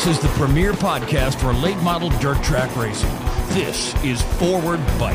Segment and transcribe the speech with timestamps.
[0.00, 3.10] This is the premier podcast for late model dirt track racing.
[3.48, 5.14] This is Forward Bite,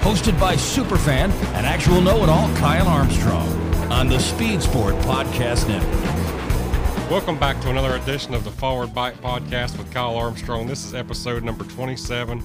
[0.00, 3.48] hosted by superfan and actual know it all Kyle Armstrong
[3.90, 7.10] on the Speed Sport Podcast Network.
[7.10, 10.68] Welcome back to another edition of the Forward Bite Podcast with Kyle Armstrong.
[10.68, 12.44] This is episode number 27.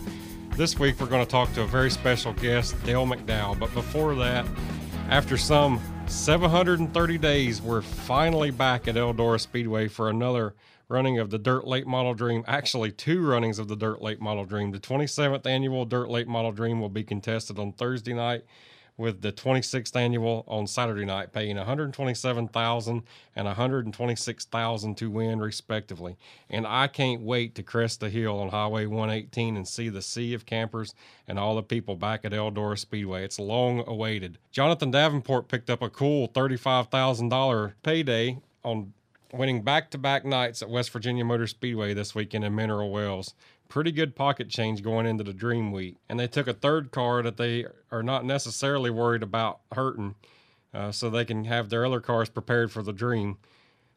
[0.55, 3.59] This week we're going to talk to a very special guest, Dale McDowell.
[3.59, 4.47] But before that,
[5.09, 10.55] after some 730 days, we're finally back at Eldora Speedway for another
[10.89, 12.43] running of the Dirt Late Model Dream.
[12.47, 14.71] Actually, two runnings of the Dirt Late Model Dream.
[14.71, 18.45] The 27th annual Dirt Late Model Dream will be contested on Thursday night
[18.97, 23.03] with the 26th annual on Saturday night, paying 127,000
[23.35, 26.17] and 126,000 to win respectively.
[26.49, 30.33] And I can't wait to crest the hill on Highway 118 and see the sea
[30.33, 30.95] of campers
[31.27, 33.23] and all the people back at Eldora Speedway.
[33.23, 34.39] It's long awaited.
[34.51, 38.93] Jonathan Davenport picked up a cool $35,000 payday on
[39.33, 43.33] winning back-to-back nights at West Virginia Motor Speedway this weekend in Mineral Wells
[43.67, 45.97] pretty good pocket change going into the Dream Week.
[46.09, 50.15] And they took a third car that they are not necessarily worried about hurting,
[50.73, 53.37] uh, so they can have their other cars prepared for the Dream,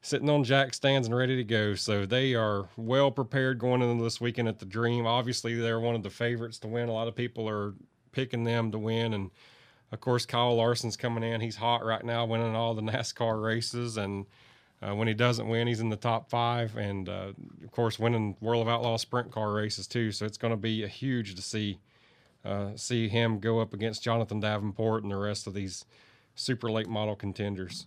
[0.02, 1.74] sitting on jack stands and ready to go.
[1.74, 5.06] So they are well prepared going into this weekend at the Dream.
[5.06, 6.88] Obviously, they're one of the favorites to win.
[6.88, 7.74] A lot of people are
[8.12, 9.30] picking them to win, and
[9.92, 11.40] of course, Kyle Larson's coming in.
[11.40, 14.26] He's hot right now, winning all the NASCAR races and
[14.82, 18.36] uh, when he doesn't win, he's in the top five, and uh, of course, winning
[18.40, 20.10] World of Outlaw sprint car races too.
[20.12, 21.78] So it's going to be a huge to see
[22.44, 25.84] uh, see him go up against Jonathan Davenport and the rest of these
[26.34, 27.86] super late model contenders.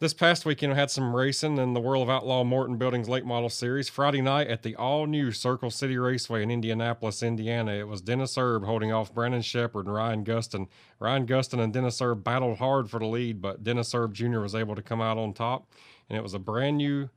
[0.00, 3.24] This past weekend, we had some racing in the World of Outlaw Morton Buildings Late
[3.24, 3.88] Model Series.
[3.88, 8.38] Friday night at the all new Circle City Raceway in Indianapolis, Indiana, it was Dennis
[8.38, 10.68] Erb holding off Brandon Sheppard and Ryan Gustin.
[11.00, 14.38] Ryan Gustin and Dennis Erb battled hard for the lead, but Dennis Erb Jr.
[14.38, 15.66] was able to come out on top.
[16.08, 17.10] And it was a brand new,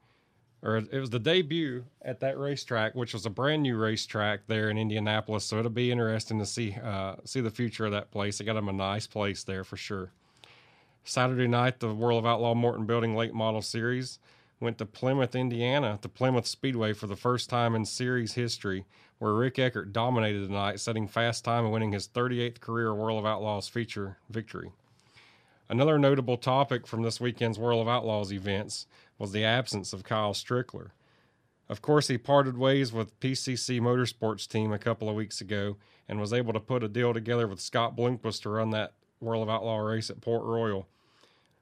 [0.63, 4.71] or it was the debut at that racetrack, which was a brand new racetrack there
[4.71, 5.45] in Indianapolis.
[5.45, 8.39] So it'll be interesting to see uh, see the future of that place.
[8.39, 10.11] They got him a nice place there for sure.
[11.03, 14.19] Saturday night, the World of Outlaw Morton Building Late Model Series
[14.59, 18.85] went to Plymouth, Indiana, to Plymouth Speedway for the first time in series history,
[19.17, 23.17] where Rick Eckert dominated the night, setting fast time and winning his 38th career World
[23.17, 24.71] of Outlaws feature victory.
[25.67, 28.85] Another notable topic from this weekend's World of Outlaws events
[29.17, 30.91] was the absence of Kyle Strickler.
[31.67, 36.19] Of course, he parted ways with PCC Motorsports team a couple of weeks ago and
[36.19, 39.49] was able to put a deal together with Scott Bloomquist to run that World of
[39.49, 40.87] Outlaw race at Port Royal.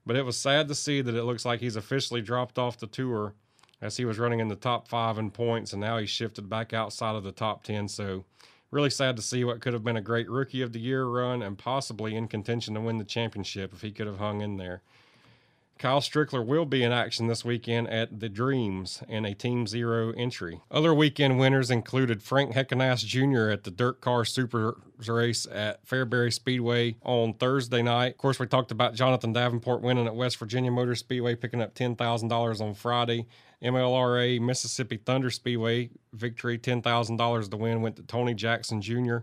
[0.06, 2.88] But it was sad to see that it looks like he's officially dropped off the
[2.88, 3.34] tour
[3.81, 6.74] as he was running in the top five in points, and now he's shifted back
[6.74, 7.88] outside of the top 10.
[7.88, 8.25] So,
[8.72, 11.42] really sad to see what could have been a great rookie of the year run
[11.42, 14.81] and possibly in contention to win the championship if he could have hung in there.
[15.79, 20.12] Kyle Strickler will be in action this weekend at the Dreams in a Team Zero
[20.12, 20.59] entry.
[20.69, 23.50] Other weekend winners included Frank Heckenast Jr.
[23.50, 28.12] at the Dirt Car Super Race at Fairbury Speedway on Thursday night.
[28.12, 31.75] Of course, we talked about Jonathan Davenport winning at West Virginia Motor Speedway, picking up
[31.75, 33.25] $10,000 on Friday.
[33.63, 39.19] MLRA Mississippi Thunder Speedway victory, $10,000 to win went to Tony Jackson Jr.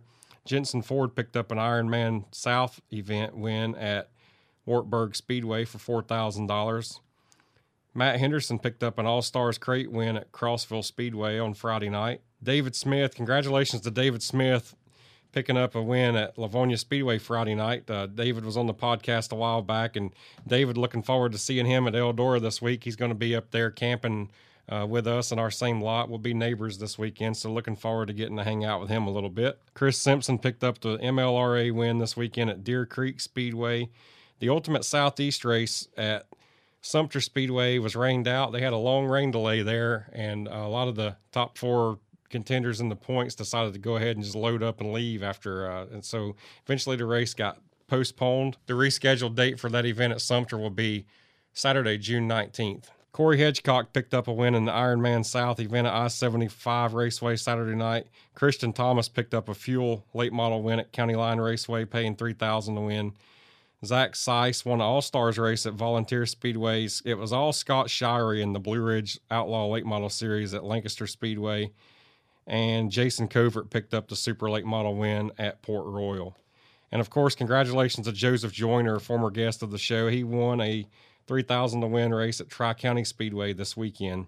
[0.47, 4.09] Jensen Ford picked up an Ironman South event win at
[4.66, 7.00] Wartburg Speedway for $4,000.
[7.94, 12.21] Matt Henderson picked up an All Stars crate win at Crossville Speedway on Friday night.
[12.43, 14.77] David Smith, congratulations to David Smith
[15.37, 17.91] picking up a win at Lavonia Speedway Friday night.
[17.91, 20.15] Uh, David was on the podcast a while back, and
[20.47, 22.84] David looking forward to seeing him at Eldora this week.
[22.84, 24.31] He's going to be up there camping
[24.66, 26.09] uh, with us in our same lot.
[26.09, 29.06] We'll be neighbors this weekend, so looking forward to getting to hang out with him
[29.06, 29.60] a little bit.
[29.75, 33.91] Chris Simpson picked up the MLRA win this weekend at Deer Creek Speedway.
[34.39, 36.27] The Ultimate Southeast race at
[36.81, 38.53] Sumter Speedway was rained out.
[38.53, 41.99] They had a long rain delay there, and a lot of the top four
[42.29, 45.71] contenders in the points decided to go ahead and just load up and leave after.
[45.71, 48.57] Uh, and so eventually the race got postponed.
[48.66, 51.07] The rescheduled date for that event at Sumter will be
[51.53, 52.87] Saturday, June 19th.
[53.13, 57.37] Corey Hedgecock picked up a win in the Ironman South event at I 75 Raceway
[57.37, 58.09] Saturday night.
[58.34, 62.75] Christian Thomas picked up a fuel late model win at County Line Raceway, paying 3000
[62.75, 63.15] to win.
[63.86, 67.03] Zach Seiss won the All Stars race at Volunteer Speedways.
[67.04, 71.06] It was all Scott Shirey in the Blue Ridge Outlaw Late Model Series at Lancaster
[71.06, 71.71] Speedway.
[72.47, 76.36] And Jason Covert picked up the Super Late Model win at Port Royal.
[76.91, 80.09] And of course, congratulations to Joseph Joyner, former guest of the show.
[80.09, 80.86] He won a
[81.27, 84.27] 3000 to win race at Tri County Speedway this weekend.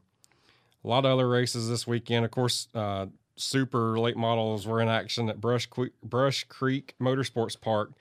[0.84, 2.24] A lot of other races this weekend.
[2.24, 3.06] Of course, uh,
[3.36, 5.68] super late models were in action at Brush,
[6.02, 7.92] Brush Creek Motorsports Park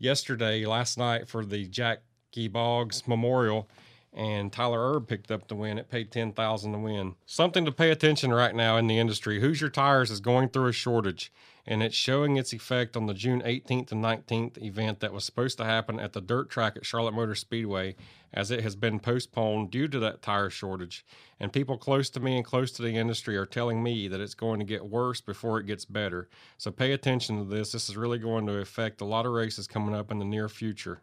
[0.00, 3.68] yesterday, last night for the Jackie Boggs Memorial.
[4.12, 5.78] And Tyler Erb picked up the win.
[5.78, 7.14] It paid ten thousand to win.
[7.26, 9.40] Something to pay attention right now in the industry.
[9.40, 11.32] Hoosier Tires is going through a shortage,
[11.64, 15.58] and it's showing its effect on the June 18th and 19th event that was supposed
[15.58, 17.94] to happen at the dirt track at Charlotte Motor Speedway,
[18.34, 21.04] as it has been postponed due to that tire shortage.
[21.38, 24.34] And people close to me and close to the industry are telling me that it's
[24.34, 26.28] going to get worse before it gets better.
[26.58, 27.72] So pay attention to this.
[27.72, 30.48] This is really going to affect a lot of races coming up in the near
[30.48, 31.02] future.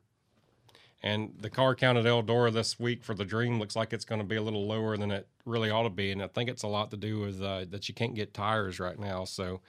[1.04, 4.20] And the car count at Eldora this week for the Dream looks like it's going
[4.20, 6.12] to be a little lower than it really ought to be.
[6.12, 8.80] And I think it's a lot to do with uh, that you can't get tires
[8.80, 9.24] right now.
[9.26, 9.62] So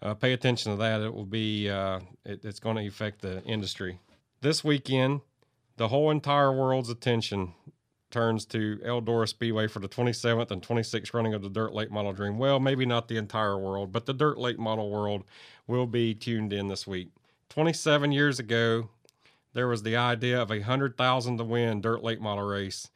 [0.00, 1.02] uh, pay attention to that.
[1.02, 4.00] It will be, uh, it, it's going to affect the industry.
[4.40, 5.20] This weekend,
[5.76, 7.52] the whole entire world's attention
[8.10, 12.12] turns to Eldora Speedway for the 27th and 26th running of the Dirt Late Model
[12.12, 12.38] Dream.
[12.38, 15.24] Well, maybe not the entire world, but the Dirt Late Model world
[15.66, 17.10] will be tuned in this week.
[17.48, 18.88] 27 years ago,
[19.54, 22.90] there was the idea of a hundred thousand to win dirt late model race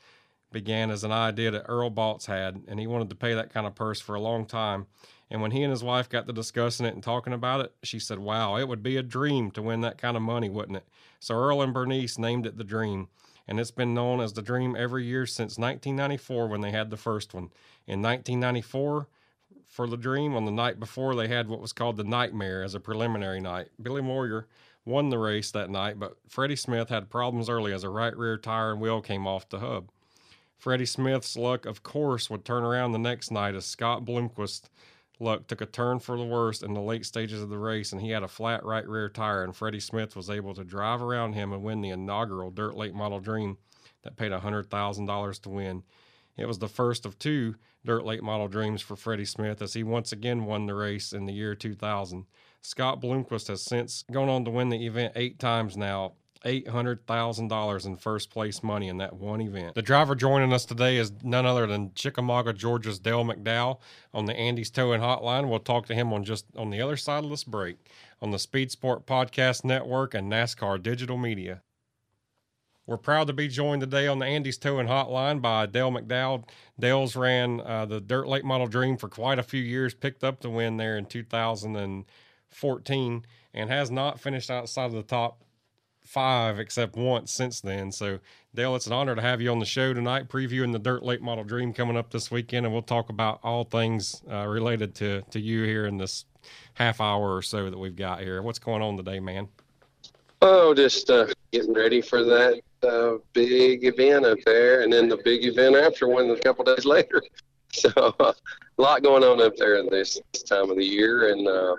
[0.53, 3.67] began as an idea that Earl Baltes had, and he wanted to pay that kind
[3.67, 4.87] of purse for a long time.
[5.31, 7.99] And when he and his wife got to discussing it and talking about it, she
[7.99, 10.89] said, Wow, it would be a dream to win that kind of money, wouldn't it?
[11.19, 13.09] So Earl and Bernice named it the Dream,
[13.49, 16.97] and it's been known as the Dream every year since 1994 when they had the
[16.97, 17.51] first one.
[17.87, 19.09] In 1994,
[19.67, 22.75] for the Dream, on the night before, they had what was called the Nightmare as
[22.75, 23.69] a preliminary night.
[23.83, 24.47] Billy Moyer
[24.87, 28.39] won the race that night, but Freddie Smith had problems early as a right rear
[28.39, 29.91] tire and wheel came off the hub.
[30.57, 34.71] Freddie Smith's luck, of course, would turn around the next night as Scott Bloomquist
[35.19, 38.01] luck took a turn for the worst in the late stages of the race, and
[38.01, 41.33] he had a flat right rear tire, and Freddie Smith was able to drive around
[41.33, 43.59] him and win the inaugural Dirt Late Model Dream
[44.03, 45.83] that paid $100,000 to win.
[46.37, 49.83] It was the first of two Dirt Late Model Dreams for Freddie Smith as he
[49.83, 52.27] once again won the race in the year 2000.
[52.63, 56.13] Scott Bloomquist has since gone on to win the event eight times now.
[56.45, 59.75] $800,000 in first place money in that one event.
[59.75, 63.81] The driver joining us today is none other than Chickamauga, Georgia's Dale McDowell
[64.15, 65.49] on the Andy's Towing Hotline.
[65.49, 67.79] We'll talk to him on just on the other side of this break
[68.23, 71.63] on the Speed Sport Podcast Network and NASCAR Digital Media.
[72.87, 76.45] We're proud to be joined today on the Andy's Towing Hotline by Dale McDowell.
[76.79, 80.41] Dale's ran uh, the Dirt Late Model Dream for quite a few years, picked up
[80.41, 82.05] the win there in 2000 and
[82.57, 83.25] 14
[83.55, 85.43] and has not finished outside of the top
[86.03, 87.93] five except once since then.
[87.93, 88.19] So,
[88.55, 91.21] Dale, it's an honor to have you on the show tonight, previewing the Dirt Late
[91.21, 95.23] Model Dream coming up this weekend, and we'll talk about all things uh, related to
[95.31, 96.25] to you here in this
[96.75, 98.41] half hour or so that we've got here.
[98.41, 99.49] What's going on today, man?
[100.43, 105.19] Oh, just uh, getting ready for that uh, big event up there, and then the
[105.25, 107.23] big event after one a couple days later.
[107.73, 108.35] So, a
[108.79, 111.77] lot going on up there this, this time of the year, and uh,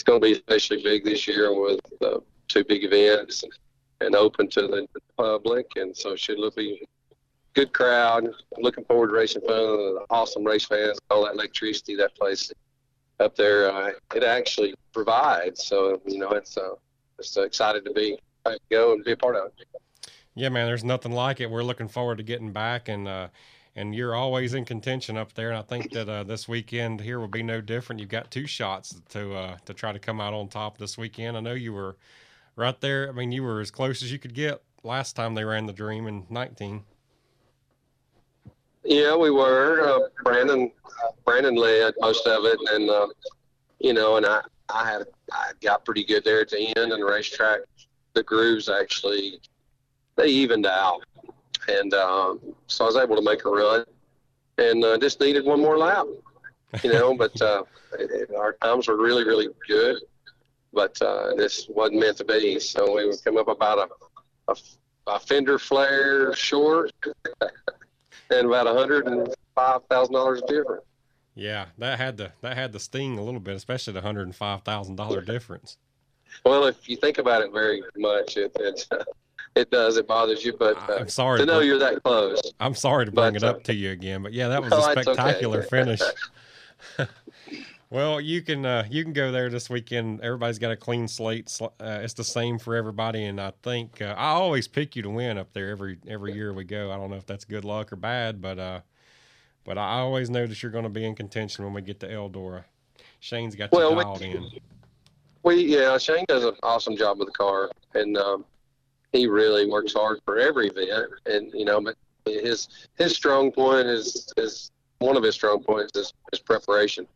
[0.00, 3.44] it's going to be especially big this year with uh, two big events
[4.00, 6.82] and open to the public, and so it should be
[7.52, 8.26] good crowd.
[8.56, 12.50] Looking forward to racing fun, awesome race fans, all that electricity that place
[13.18, 13.70] up there.
[13.70, 15.66] Uh, it actually provides.
[15.66, 16.70] So you know, it's uh,
[17.18, 18.18] just excited to be
[18.70, 19.66] go and be a part of it.
[20.34, 20.66] Yeah, man.
[20.66, 21.50] There's nothing like it.
[21.50, 23.06] We're looking forward to getting back and.
[23.06, 23.28] Uh,
[23.76, 25.50] and you're always in contention up there.
[25.50, 28.00] And I think that uh, this weekend here will be no different.
[28.00, 31.36] You've got two shots to uh, to try to come out on top this weekend.
[31.36, 31.96] I know you were
[32.56, 33.08] right there.
[33.08, 35.72] I mean, you were as close as you could get last time they ran the
[35.72, 36.82] Dream in 19.
[38.84, 39.82] Yeah, we were.
[39.82, 40.70] Uh, Brandon
[41.24, 43.08] Brandon led most of it, and uh,
[43.78, 44.40] you know, and I
[44.72, 45.02] I had
[45.32, 47.60] I got pretty good there at the end, and the racetrack,
[48.14, 49.40] the grooves actually
[50.16, 51.02] they evened out
[51.68, 53.84] and um, so I was able to make a run,
[54.58, 56.06] and uh, just needed one more lap,
[56.82, 57.14] you know.
[57.18, 57.64] but uh,
[57.98, 59.96] it, our times were really, really good,
[60.72, 62.58] but uh, this wasn't meant to be.
[62.60, 63.90] So we would come up about
[64.48, 64.56] a, a,
[65.14, 66.92] a fender flare short,
[68.30, 70.84] and about a hundred and five thousand dollars different.
[71.34, 74.36] Yeah, that had the that had the sting a little bit, especially the hundred and
[74.36, 75.76] five thousand dollar difference.
[76.44, 78.86] Well, if you think about it very much, it, it's
[79.56, 79.96] it does.
[79.96, 82.40] It bothers you, but uh, I'm sorry to know you're that close.
[82.60, 84.78] I'm sorry to bring but, it up to you again, but yeah, that was no,
[84.78, 85.68] a spectacular okay.
[85.68, 86.00] finish.
[87.90, 90.20] well, you can uh, you can go there this weekend.
[90.20, 91.56] Everybody's got a clean slate.
[91.60, 91.68] Uh,
[92.02, 95.38] it's the same for everybody, and I think uh, I always pick you to win
[95.38, 96.90] up there every every year we go.
[96.92, 98.80] I don't know if that's good luck or bad, but uh,
[99.64, 102.08] but I always know that you're going to be in contention when we get to
[102.08, 102.64] Eldora.
[103.20, 104.50] Shane's got well, you dialed we, in.
[105.42, 108.44] We yeah, Shane does an awesome job with the car, and um,
[109.12, 113.86] he really works hard for every event, and you know, but his his strong point
[113.86, 117.06] is is one of his strong points is, is preparation.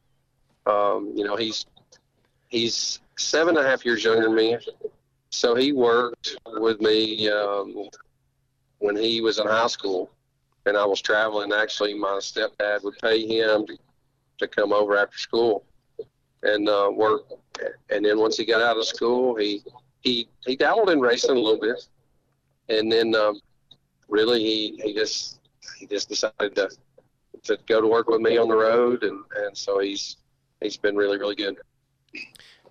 [0.67, 1.67] Um, you know, he's
[2.49, 4.59] he's seven and a half years younger than me,
[5.31, 7.89] so he worked with me um,
[8.79, 10.11] when he was in high school,
[10.67, 11.53] and I was traveling.
[11.53, 13.79] Actually, my stepdad would pay him to,
[14.39, 15.65] to come over after school
[16.43, 17.23] and uh, work.
[17.91, 19.63] And then once he got out of school, he
[20.05, 21.89] he he dabbled in racing a little bit,
[22.69, 23.41] and then um,
[24.09, 25.41] really he he just
[25.79, 26.71] he just decided to
[27.45, 30.19] to go to work with me on the road, and and so he's
[30.61, 31.57] he's been really really good.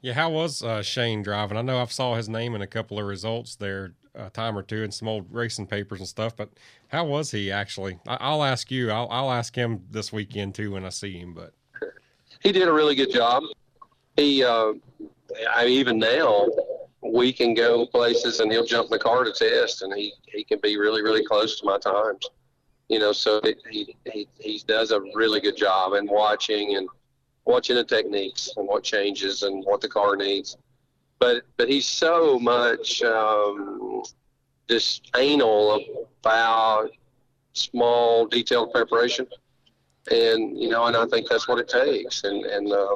[0.01, 1.57] Yeah, how was uh, Shane driving?
[1.57, 4.61] I know I've saw his name in a couple of results there a time or
[4.61, 6.49] two in some old racing papers and stuff, but
[6.89, 7.99] how was he actually?
[8.07, 8.91] I, will ask you.
[8.91, 11.33] I'll, I'll ask him this weekend too when I see him.
[11.33, 11.53] But
[12.41, 13.43] he did a really good job.
[14.15, 14.73] He, uh,
[15.49, 16.47] I even now,
[17.13, 20.43] we can go places and he'll jump in the car to test, and he he
[20.43, 22.27] can be really really close to my times.
[22.89, 26.89] You know, so it, he he he does a really good job in watching and
[27.45, 30.57] watching the techniques and what changes and what the car needs.
[31.19, 34.01] But but he's so much um,
[34.67, 36.89] just anal about
[37.53, 39.27] small detailed preparation,
[40.09, 42.23] and you know, and I think that's what it takes.
[42.23, 42.95] And and uh,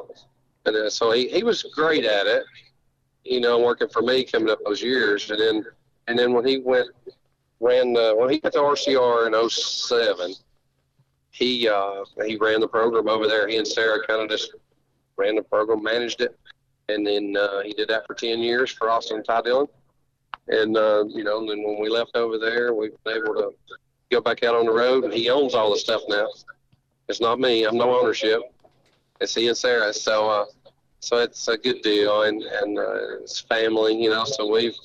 [0.66, 2.42] and uh, so he, he was great at it,
[3.28, 5.30] you know, working for me coming up those years.
[5.30, 5.64] And then
[6.06, 6.88] and then when he went
[7.60, 10.34] ran the, when he got to RCR in 07,
[11.30, 13.46] he uh, he ran the program over there.
[13.46, 14.54] He and Sarah kind of just
[15.16, 16.36] ran the program, managed it,
[16.88, 19.66] and then uh, he did that for ten years for Austin and Ty Dillon.
[20.48, 23.52] And uh, you know, and then when we left over there, we were able to
[24.10, 26.26] go back out on the road, and he owns all the stuff now.
[27.08, 27.64] It's not me.
[27.64, 28.40] I'm no ownership.
[29.20, 29.92] It's he and Sarah.
[29.92, 30.44] So uh,
[31.00, 34.24] so it's a good deal, and and uh, it's family, you know.
[34.24, 34.76] So we've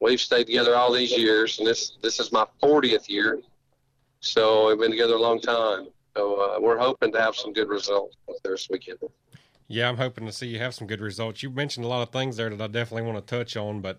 [0.00, 3.40] we've stayed together all these years, and this this is my 40th year
[4.22, 5.88] so we've been together a long time.
[6.16, 8.98] So uh, we're hoping to have some good results this weekend.
[9.66, 11.42] Yeah, I'm hoping to see you have some good results.
[11.42, 13.98] You mentioned a lot of things there that I definitely want to touch on, but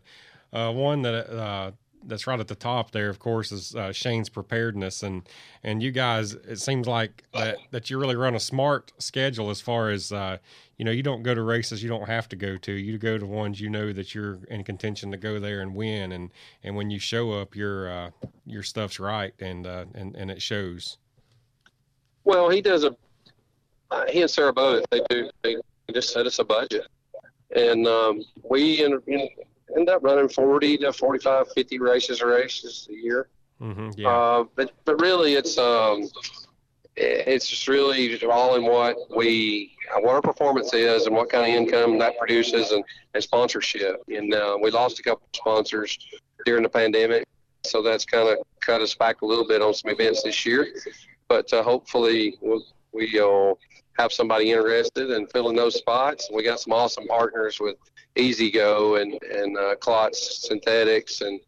[0.54, 1.72] uh, one that uh,
[2.06, 5.28] that's right at the top there, of course, is uh, Shane's preparedness, and
[5.62, 9.60] and you guys, it seems like that that you really run a smart schedule as
[9.60, 10.38] far as uh,
[10.78, 10.92] you know.
[10.92, 12.72] You don't go to races you don't have to go to.
[12.72, 16.12] You go to ones you know that you're in contention to go there and win,
[16.12, 16.30] and
[16.64, 18.10] and when you show up, your uh,
[18.46, 20.98] your stuff's right, and uh, and and it shows.
[22.24, 22.96] Well, he does a
[23.92, 25.58] uh, he and Sarah both they do they
[25.94, 26.88] just set us a budget,
[27.56, 29.30] and um, we in, in
[29.76, 33.28] end up running 40 to 45, 50 races or races a year.
[33.62, 34.10] Mm-hmm, yeah.
[34.10, 36.10] Uh, but but really, it's um,
[36.96, 41.50] it's just really all in what we what our performance is and what kind of
[41.50, 42.84] income that produces and,
[43.14, 44.02] and sponsorship.
[44.08, 45.98] And uh, we lost a couple sponsors
[46.46, 47.26] during the pandemic,
[47.64, 50.68] so that's kind of cut us back a little bit on some events this year.
[51.28, 53.58] But uh, hopefully, we'll, we'll
[53.98, 56.30] have somebody interested in filling those spots.
[56.34, 57.76] We got some awesome partners with
[58.16, 61.40] easy go and and uh, Klotz Synthetics and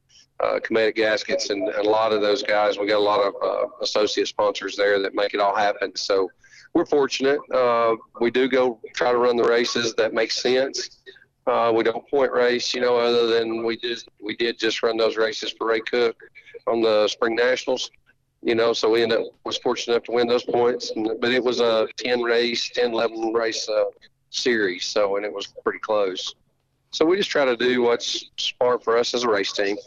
[0.43, 2.77] uh, Cometic Gaskets and, and, a lot of those guys.
[2.77, 5.95] We got a lot of uh, associate sponsors there that make it all happen.
[5.95, 6.29] So
[6.73, 7.39] we're fortunate.
[7.53, 11.01] Uh, we do go try to run the races that make sense.
[11.47, 14.97] Uh, we don't point race, you know, other than we just we did just run
[14.97, 16.17] those races for Ray Cook
[16.67, 17.91] on the Spring Nationals
[18.45, 20.91] you know, so we ended up was fortunate enough to win those points.
[20.91, 23.85] And, but it was a 10 race, 10, 11 race uh,
[24.29, 26.35] series, so and it was pretty close.
[26.91, 29.77] So we just try to do what's smart for us as a race team,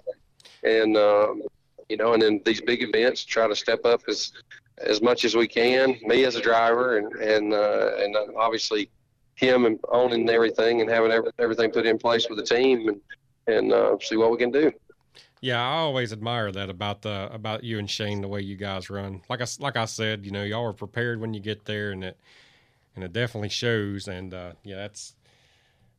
[0.65, 1.43] and um,
[1.89, 4.33] you know, and then these big events, try to step up as
[4.79, 5.99] as much as we can.
[6.03, 8.91] Me as a driver, and and uh, and obviously
[9.35, 13.01] him and owning everything and having everything put in place with the team, and
[13.47, 14.73] and uh, see what we can do.
[15.41, 18.91] Yeah, I always admire that about the about you and Shane the way you guys
[18.91, 19.23] run.
[19.29, 22.03] Like I like I said, you know, y'all are prepared when you get there, and
[22.05, 22.19] it
[22.95, 24.09] and it definitely shows.
[24.09, 25.15] And uh, yeah, that's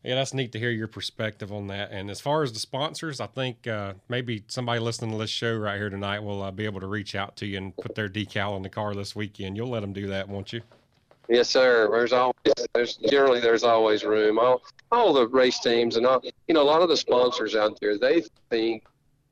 [0.03, 1.91] yeah, that's neat to hear your perspective on that.
[1.91, 5.55] And as far as the sponsors, I think uh, maybe somebody listening to this show
[5.57, 8.07] right here tonight will uh, be able to reach out to you and put their
[8.07, 9.57] decal on the car this weekend.
[9.57, 10.61] You'll let them do that, won't you?
[11.27, 11.89] Yes, sir.
[11.91, 12.33] There's always
[12.73, 14.39] there's generally there's always room.
[14.39, 17.79] All all the race teams and all you know a lot of the sponsors out
[17.79, 18.83] there they think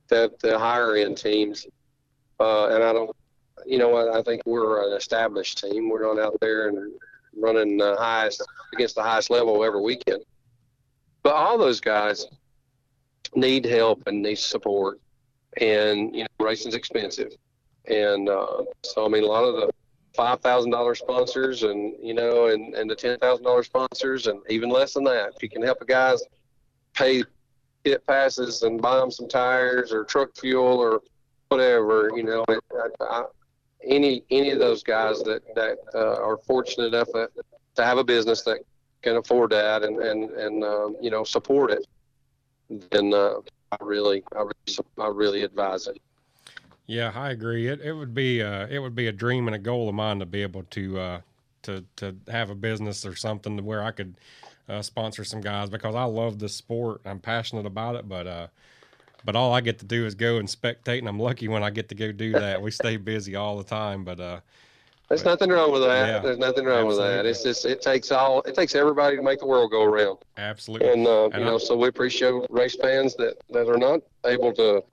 [0.09, 1.65] that the higher end teams,
[2.39, 3.15] uh, and I don't,
[3.65, 5.89] you know what, I think we're an established team.
[5.89, 6.93] We're going out there and
[7.35, 8.43] running the highest
[8.73, 10.23] against the highest level every weekend.
[11.27, 12.25] But all those guys
[13.35, 15.01] need help and need support,
[15.59, 17.33] and you know, racing's expensive,
[17.83, 19.69] and uh, so I mean, a lot of the
[20.15, 24.39] five thousand dollar sponsors, and you know, and and the ten thousand dollar sponsors, and
[24.47, 25.33] even less than that.
[25.35, 26.23] If you can help a guys
[26.93, 27.25] pay
[27.83, 31.01] pit passes and buy them some tires or truck fuel or
[31.49, 32.09] whatever.
[32.15, 32.57] You know, I,
[33.01, 33.25] I,
[33.83, 38.43] any any of those guys that that uh, are fortunate enough to have a business
[38.43, 38.59] that
[39.01, 41.85] can afford that and and and um, you know support it,
[42.91, 43.35] then uh,
[43.71, 45.97] I really I really I really advise it.
[46.87, 47.67] Yeah, I agree.
[47.67, 50.19] It it would be uh, it would be a dream and a goal of mine
[50.19, 51.21] to be able to uh,
[51.63, 54.15] to to have a business or something where I could
[54.69, 57.01] uh, sponsor some guys because I love the sport.
[57.05, 58.47] I'm passionate about it, but uh,
[59.25, 61.69] but all I get to do is go and spectate, and I'm lucky when I
[61.69, 62.61] get to go do that.
[62.61, 64.39] we stay busy all the time, but uh,
[65.09, 66.07] there's but, nothing wrong with that.
[66.07, 67.07] Yeah, There's nothing wrong absolutely.
[67.07, 67.25] with that.
[67.25, 70.17] It's just it takes all it takes everybody to make the world go around.
[70.37, 70.89] Absolutely.
[70.89, 74.53] And, uh, and you know, so we appreciate race fans that that are not able
[74.53, 74.83] to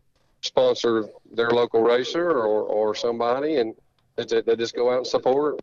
[0.41, 3.75] sponsor their local racer or or somebody, and
[4.17, 5.61] they, they just go out and support.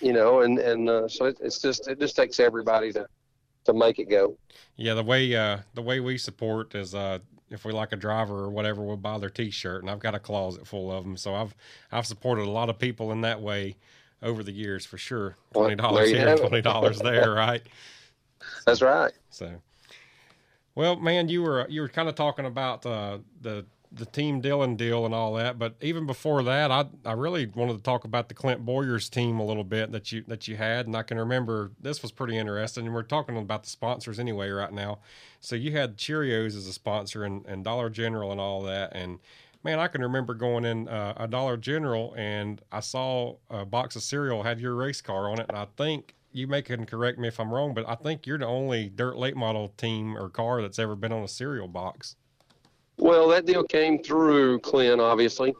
[0.00, 3.06] You know, and and uh, so it, it's just it just takes everybody to
[3.64, 4.36] to make it go.
[4.76, 8.40] Yeah, the way uh, the way we support is uh, if we like a driver
[8.40, 11.16] or whatever, we'll buy their T-shirt, and I've got a closet full of them.
[11.16, 11.54] So I've
[11.92, 13.76] I've supported a lot of people in that way
[14.22, 15.36] over the years for sure.
[15.52, 17.62] Twenty dollars well, here, twenty dollars there, right?
[18.64, 19.12] That's right.
[19.30, 19.62] So,
[20.74, 23.64] well, man, you were you were kind of talking about uh, the
[23.96, 25.58] the Team Dillon deal and all that.
[25.58, 29.38] But even before that, I I really wanted to talk about the Clint Bowyer's team
[29.38, 32.36] a little bit that you that you had, and I can remember this was pretty
[32.36, 32.86] interesting.
[32.86, 34.98] And we're talking about the sponsors anyway right now.
[35.40, 39.18] So you had Cheerios as a sponsor and, and Dollar General and all that, and
[39.64, 43.96] man, I can remember going in uh, a Dollar General and I saw a box
[43.96, 47.18] of cereal had your race car on it, and I think you may can correct
[47.18, 50.28] me if I'm wrong, but I think you're the only dirt late model team or
[50.28, 52.16] car that's ever been on a cereal box.
[52.98, 55.54] Well, that deal came through Clint, obviously,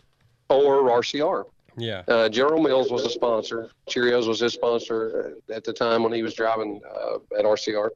[0.48, 1.44] or RCR.
[1.76, 2.02] Yeah.
[2.08, 3.70] Uh, General Mills was a sponsor.
[3.88, 7.90] Cheerios was his sponsor at the time when he was driving uh, at RCR.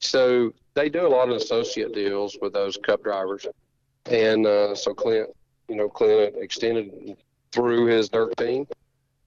[0.00, 3.46] So they do a lot of associate deals with those Cup drivers,
[4.06, 5.30] and uh, so Clint,
[5.68, 7.16] you know, Clint extended
[7.50, 8.66] through his dirt team,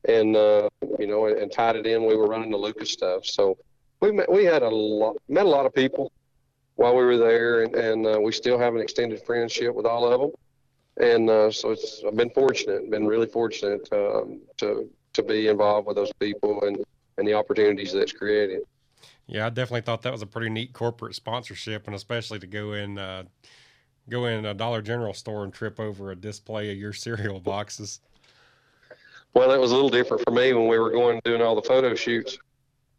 [0.08, 2.06] and uh, you know, and tied it in.
[2.06, 3.58] We were running the Lucas stuff, so
[4.00, 6.12] we met, we had a lot met a lot of people
[6.76, 10.12] while we were there, and, and uh, we still have an extended friendship with all
[10.12, 10.32] of them.
[11.00, 15.88] And uh, so it's I've been fortunate, been really fortunate um, to to be involved
[15.88, 16.78] with those people and
[17.18, 18.62] and the opportunities that's created.
[19.28, 22.74] Yeah, I definitely thought that was a pretty neat corporate sponsorship, and especially to go
[22.74, 23.24] in uh,
[24.10, 28.02] go in a Dollar General store and trip over a display of your cereal boxes.
[29.34, 31.62] Well, that was a little different for me when we were going doing all the
[31.62, 32.38] photo shoots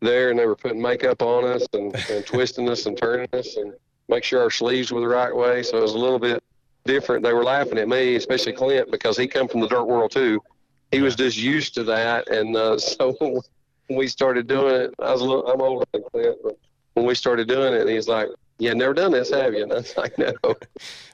[0.02, 3.56] there and they were putting makeup on us and, and twisting us and turning us
[3.56, 3.72] and
[4.08, 5.62] make sure our sleeves were the right way.
[5.62, 6.42] So it was a little bit
[6.84, 7.22] different.
[7.22, 10.42] They were laughing at me, especially Clint, because he come from the dirt world too.
[10.90, 13.40] He was just used to that, and uh, so when
[13.88, 16.58] we started doing it, I was a little, I'm older than Clint, but
[16.94, 19.76] when we started doing it, he's like, "Yeah, never done this, have you?" And I
[19.76, 20.34] was like, "No,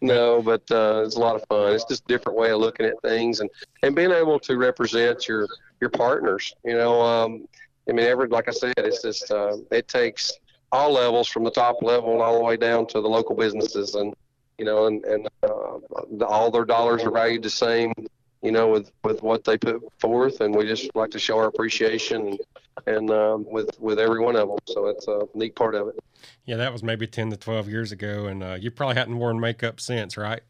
[0.01, 1.74] no," but uh, it's a lot of fun.
[1.74, 3.48] It's just a different way of looking at things, and
[3.83, 5.46] and being able to represent your
[5.81, 6.53] your partners.
[6.64, 7.46] You know, um,
[7.88, 10.33] I mean, every like I said, it's just uh, it takes
[10.70, 14.14] all levels from the top level all the way down to the local businesses, and
[14.59, 17.92] you know, and and uh, all their dollars are valued the same,
[18.42, 21.46] you know, with with what they put forth, and we just like to show our
[21.46, 22.40] appreciation and,
[22.87, 24.59] and um, with with every one of them.
[24.66, 25.98] So it's a neat part of it.
[26.44, 29.40] Yeah, that was maybe ten to twelve years ago, and uh, you probably hadn't worn
[29.40, 30.42] makeup since, right?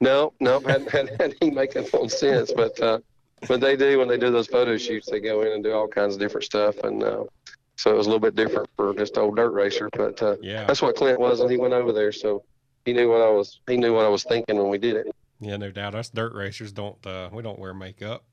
[0.00, 2.78] No, no, hadn't had any makeup on since, but.
[2.80, 2.98] Uh,
[3.48, 5.08] but they do when they do those photo shoots.
[5.10, 7.24] They go in and do all kinds of different stuff, and uh,
[7.76, 9.88] so it was a little bit different for just old dirt racer.
[9.92, 12.44] But uh, yeah, that's what Clint was, and he went over there, so
[12.84, 13.60] he knew what I was.
[13.66, 15.14] He knew what I was thinking when we did it.
[15.40, 15.94] Yeah, no doubt.
[15.94, 17.04] Us dirt racers don't.
[17.06, 18.24] Uh, we don't wear makeup.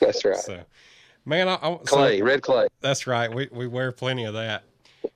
[0.00, 0.36] That's right.
[0.36, 0.62] So,
[1.24, 2.66] man, I, I clay, so, red clay.
[2.80, 3.32] That's right.
[3.32, 4.64] We we wear plenty of that.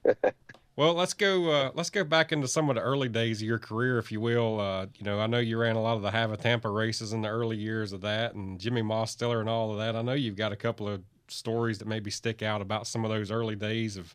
[0.80, 1.50] Well, let's go.
[1.50, 4.18] Uh, let's go back into some of the early days of your career, if you
[4.18, 4.58] will.
[4.58, 7.28] Uh, you know, I know you ran a lot of the Hav-A-Tampa races in the
[7.28, 9.94] early years of that, and Jimmy Mosteller and all of that.
[9.94, 13.10] I know you've got a couple of stories that maybe stick out about some of
[13.10, 14.14] those early days of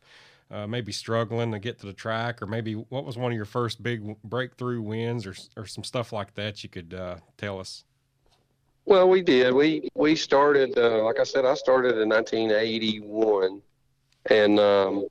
[0.49, 3.45] uh, maybe struggling to get to the track, or maybe what was one of your
[3.45, 7.83] first big breakthrough wins, or or some stuff like that you could uh, tell us.
[8.85, 9.53] Well, we did.
[9.53, 13.61] We we started, uh, like I said, I started in 1981,
[14.31, 15.05] and um,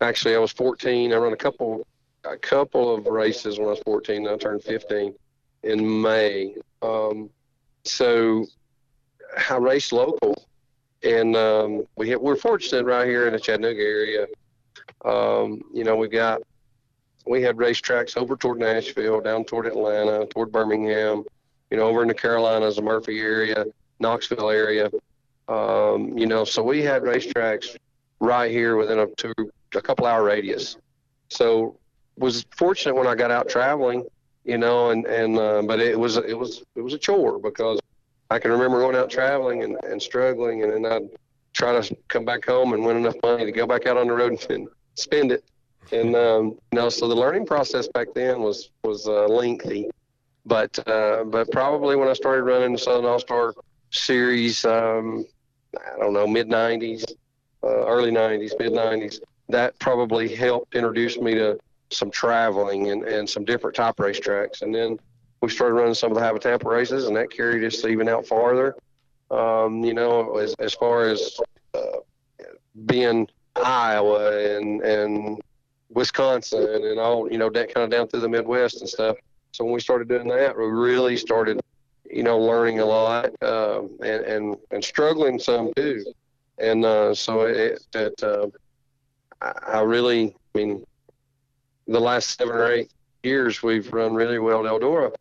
[0.00, 1.12] actually I was 14.
[1.12, 1.86] I ran a couple
[2.24, 4.26] a couple of races when I was 14.
[4.28, 5.14] I turned 15
[5.62, 6.54] in May.
[6.82, 7.30] Um,
[7.84, 8.46] so
[9.48, 10.46] I raced local,
[11.02, 14.26] and um, we we're fortunate right here in the Chattanooga area.
[15.04, 16.42] Um, you know, we got
[17.26, 21.24] we had racetracks over toward Nashville, down toward Atlanta, toward Birmingham.
[21.70, 23.64] You know, over in the Carolinas, the Murphy area,
[24.00, 24.90] Knoxville area.
[25.48, 27.76] Um, you know, so we had racetracks
[28.18, 29.32] right here within a two
[29.74, 30.76] a couple hour radius.
[31.28, 31.78] So
[32.16, 34.04] was fortunate when I got out traveling,
[34.44, 37.80] you know, and and uh, but it was it was it was a chore because
[38.30, 41.08] I can remember going out traveling and, and struggling, and then I'd
[41.52, 44.12] try to come back home and win enough money to go back out on the
[44.12, 45.44] road and spend it.
[45.92, 49.90] And um, you know, so the learning process back then was was uh, lengthy,
[50.46, 53.54] but uh, but probably when I started running the Southern All Star
[53.90, 55.24] Series, um,
[55.74, 57.04] I don't know, mid '90s,
[57.64, 59.20] uh, early '90s, mid '90s.
[59.50, 61.58] That probably helped introduce me to
[61.90, 64.62] some traveling and, and some different type racetracks.
[64.62, 64.98] And then
[65.40, 68.76] we started running some of the Hav-A-Tampa races, and that carried us even out farther.
[69.30, 71.38] Um, you know, as, as far as
[71.74, 71.98] uh,
[72.86, 75.40] being Iowa and and
[75.90, 79.16] Wisconsin and all, you know, that kind of down through the Midwest and stuff.
[79.52, 81.60] So when we started doing that, we really started,
[82.08, 86.04] you know, learning a lot um, and and and struggling some too.
[86.58, 88.48] And uh, so it, it uh,
[89.42, 90.84] I really, I mean,
[91.86, 92.90] the last seven or eight
[93.22, 95.12] years we've run really well at Eldora.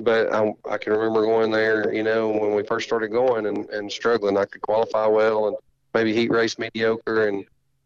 [0.00, 3.68] But I, I can remember going there, you know, when we first started going and,
[3.70, 4.36] and struggling.
[4.36, 5.56] I could qualify well and
[5.94, 7.44] maybe heat race mediocre, and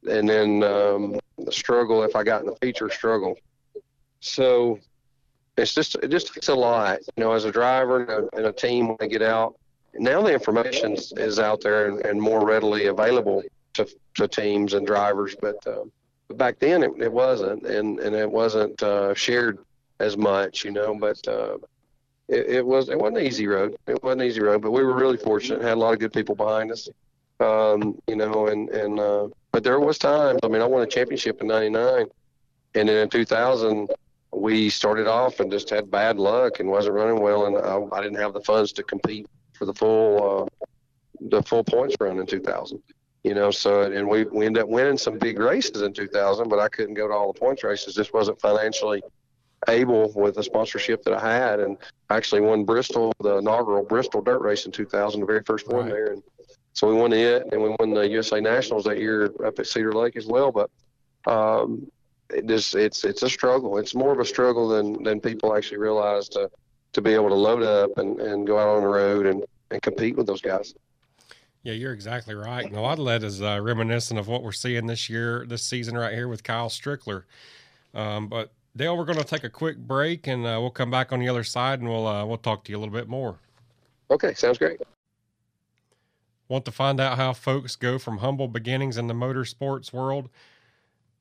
[0.08, 1.20] and then um,
[1.50, 3.36] struggle if I got in the feature struggle.
[4.20, 4.78] So
[5.58, 8.46] it's just it just takes a lot, you know, as a driver and a, and
[8.46, 9.56] a team when they get out.
[9.94, 13.42] Now the information is out there and, and more readily available
[13.78, 15.66] to to teams and drivers, but.
[15.66, 15.90] Um,
[16.28, 19.58] but back then it, it wasn't, and and it wasn't uh, shared
[19.98, 20.94] as much, you know.
[20.94, 21.56] But uh,
[22.28, 23.76] it, it was it wasn't an easy road.
[23.86, 25.62] It wasn't an easy road, but we were really fortunate.
[25.62, 26.88] Had a lot of good people behind us,
[27.40, 28.48] um, you know.
[28.48, 30.38] And and uh, but there was times.
[30.42, 32.06] I mean, I won a championship in '99,
[32.74, 33.88] and then in 2000
[34.30, 38.02] we started off and just had bad luck and wasn't running well, and I, I
[38.02, 40.66] didn't have the funds to compete for the full uh,
[41.30, 42.82] the full points run in 2000
[43.24, 43.50] you know.
[43.50, 46.94] So and we we ended up winning some big races in 2000, but I couldn't
[46.94, 47.94] go to all the points races.
[47.94, 49.02] Just wasn't financially
[49.68, 51.76] able with the sponsorship that I had, and
[52.10, 55.76] I actually won Bristol, the inaugural Bristol dirt race in 2000, the very first right.
[55.76, 56.22] one there, and
[56.74, 59.92] so we won it, and we won the USA Nationals that year up at Cedar
[59.92, 60.52] Lake as well.
[60.52, 60.70] But
[61.26, 61.90] um,
[62.30, 63.78] it just it's it's a struggle.
[63.78, 66.50] It's more of a struggle than than people actually realize to
[66.92, 69.82] to be able to load up and, and go out on the road and, and
[69.82, 70.74] compete with those guys.
[71.62, 72.64] Yeah, you're exactly right.
[72.64, 75.62] And a lot of that is uh, reminiscent of what we're seeing this year, this
[75.62, 77.24] season right here with Kyle Strickler.
[77.94, 81.12] Um, but Dale, we're going to take a quick break, and uh, we'll come back
[81.12, 83.38] on the other side, and we'll uh, we'll talk to you a little bit more.
[84.10, 84.80] Okay, sounds great.
[86.48, 90.30] Want to find out how folks go from humble beginnings in the motorsports world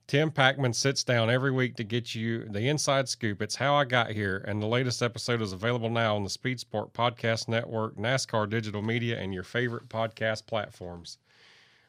[0.07, 3.41] Tim Packman sits down every week to get you the inside scoop.
[3.41, 6.61] It's how I got here, and the latest episode is available now on the Speed
[6.61, 11.17] Sport Podcast Network, NASCAR Digital Media, and your favorite podcast platforms.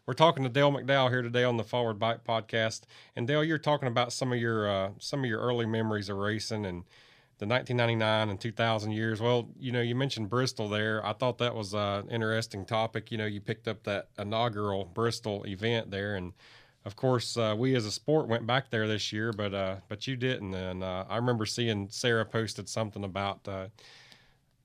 [0.05, 2.83] We're talking to Dale McDowell here today on the Forward Bite Podcast,
[3.15, 6.17] and Dale, you're talking about some of your uh, some of your early memories of
[6.17, 6.83] racing and
[7.39, 9.21] the 1999 and 2000 years.
[9.21, 11.07] Well, you know, you mentioned Bristol there.
[11.07, 13.13] I thought that was an interesting topic.
[13.13, 16.33] You know, you picked up that inaugural Bristol event there, and
[16.89, 20.07] of course, uh, we as a sport went back there this year, but uh, but
[20.07, 20.55] you didn't.
[20.55, 23.67] And uh, I remember seeing Sarah posted something about uh,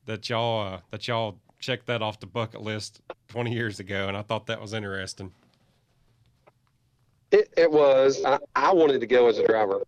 [0.06, 4.16] that y'all uh, that y'all checked that off the bucket list 20 years ago, and
[4.16, 5.32] I thought that was interesting.
[7.30, 8.24] It, it was.
[8.24, 9.82] I, I wanted to go as a driver.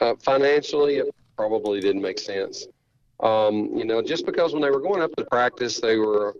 [0.00, 2.68] Uh, financially, it probably didn't make sense.
[3.18, 6.36] Um, you know, just because when they were going up to practice, they were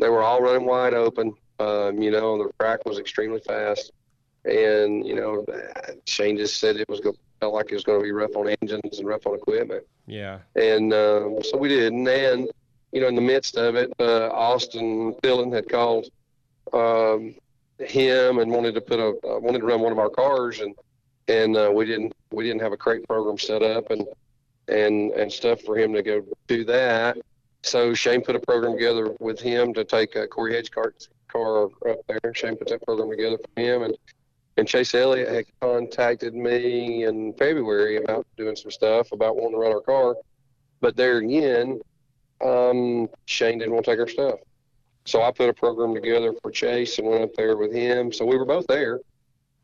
[0.00, 1.34] they were all running wide open.
[1.60, 3.92] Um, you know, the track was extremely fast
[4.46, 5.44] and you know
[6.06, 8.48] Shane just said it was going felt like it was going to be rough on
[8.60, 9.84] engines and rough on equipment.
[10.06, 10.38] Yeah.
[10.54, 12.48] And um, so we did, and then
[12.92, 16.06] you know in the midst of it, uh, Austin Dillon had called
[16.72, 17.34] um,
[17.78, 20.74] him and wanted to put a uh, wanted to run one of our cars, and
[21.28, 24.06] and uh, we didn't we didn't have a crate program set up and
[24.68, 27.18] and and stuff for him to go do that.
[27.62, 31.98] So Shane put a program together with him to take a Corey Hedgecock's car up
[32.06, 32.32] there.
[32.32, 33.96] Shane put that program together for him, and
[34.56, 39.58] and Chase Elliott had contacted me in February about doing some stuff about wanting to
[39.58, 40.16] run our car.
[40.80, 41.80] But there again,
[42.44, 44.40] um, Shane didn't want to take our stuff.
[45.04, 48.12] So I put a program together for Chase and went up there with him.
[48.12, 49.00] So we were both there.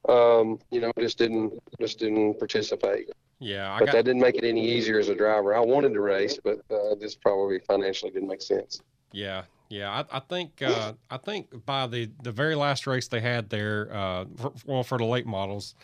[0.09, 3.11] Um, you know, just didn't just didn't participate.
[3.38, 3.92] Yeah, I but got...
[3.92, 5.55] that didn't make it any easier as a driver.
[5.55, 8.81] I wanted to race, but uh, this probably financially didn't make sense.
[9.12, 13.20] Yeah, yeah, I, I think uh, I think by the, the very last race they
[13.20, 15.74] had there, uh, for, well, for the late models,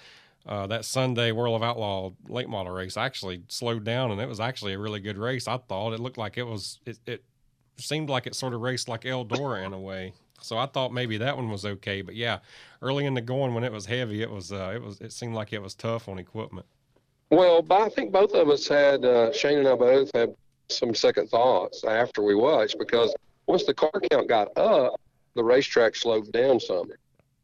[0.46, 4.40] uh, that Sunday World of Outlaw late model race actually slowed down, and it was
[4.40, 5.48] actually a really good race.
[5.48, 7.24] I thought it looked like it was it, it
[7.78, 10.12] seemed like it sort of raced like Eldora in a way.
[10.42, 12.40] So I thought maybe that one was okay, but yeah,
[12.82, 15.34] early in the going when it was heavy, it was uh, it was it seemed
[15.34, 16.66] like it was tough on equipment.
[17.30, 20.34] Well, I think both of us had uh, Shane and I both had
[20.68, 23.14] some second thoughts after we watched because
[23.48, 25.00] once the car count got up,
[25.34, 26.90] the racetrack slowed down some.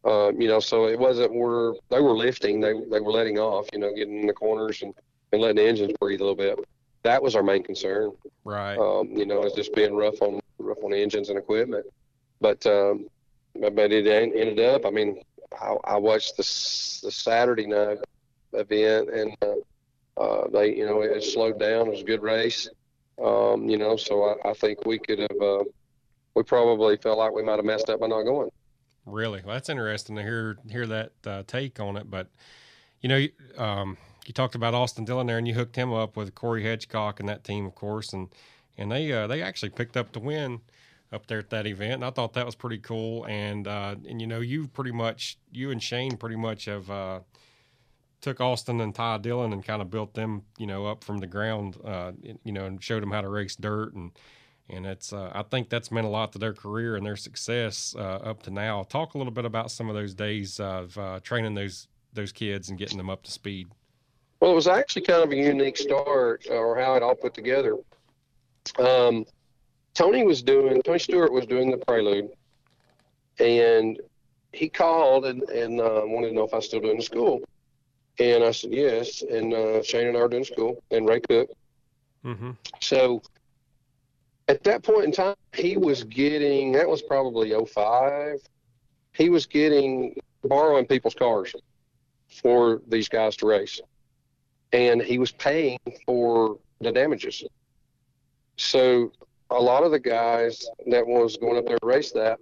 [0.05, 3.67] Uh, you know, so it wasn't where they were lifting; they they were letting off.
[3.73, 4.93] You know, getting in the corners and,
[5.33, 6.59] and letting the engines breathe a little bit.
[7.05, 8.13] that was our main concern.
[8.45, 8.77] Right.
[8.77, 11.87] Um, you know, it's just being rough on rough on engines and equipment.
[12.41, 13.07] But um,
[13.55, 14.85] but it ended up.
[14.85, 15.23] I mean,
[15.59, 17.99] I, I watched the the Saturday night
[18.53, 21.87] event, and uh, uh, they, you know, it slowed down.
[21.87, 22.69] It was a good race.
[23.25, 25.65] Um, you know, so I, I think we could have.
[26.35, 28.51] We probably felt like we might have messed up by not going.
[29.07, 32.11] Really, well, that's interesting to hear hear that uh, take on it.
[32.11, 32.29] But
[33.03, 33.27] you know,
[33.59, 37.21] um, you talked about Austin Dillon there, and you hooked him up with Corey Hedgecock
[37.21, 38.29] and that team, of course, and
[38.79, 40.61] and they uh, they actually picked up the win
[41.13, 41.95] up there at that event.
[41.95, 43.27] And I thought that was pretty cool.
[43.27, 47.21] And uh, and you know, you pretty much you and Shane pretty much have uh,
[48.21, 51.27] took Austin and Ty Dillon and kind of built them, you know, up from the
[51.27, 54.13] ground, uh, you know, and showed them how to race dirt and
[54.71, 57.95] and it's uh, I think that's meant a lot to their career and their success
[57.99, 58.83] uh, up to now.
[58.85, 62.71] Talk a little bit about some of those days of uh, training those those kids
[62.71, 63.69] and getting them up to speed.
[64.41, 67.77] Well, it was actually kind of a unique start, or how it all put together.
[68.79, 69.27] Um,
[69.95, 72.31] Tony was doing Tony Stewart was doing the prelude,
[73.39, 74.01] and
[74.53, 77.43] he called and and uh, wanted to know if I was still doing the school,
[78.19, 79.23] and I said yes.
[79.23, 81.51] And uh, Shane and I are doing school, and Ray Cook.
[82.25, 82.53] Mm-hmm.
[82.81, 83.23] So
[84.49, 88.41] at that point in time, he was getting that was probably 05.
[89.13, 91.55] He was getting borrowing people's cars
[92.43, 93.81] for these guys to race,
[94.73, 97.45] and he was paying for the damages.
[98.57, 99.13] So
[99.51, 102.39] a lot of the guys that was going up there to race that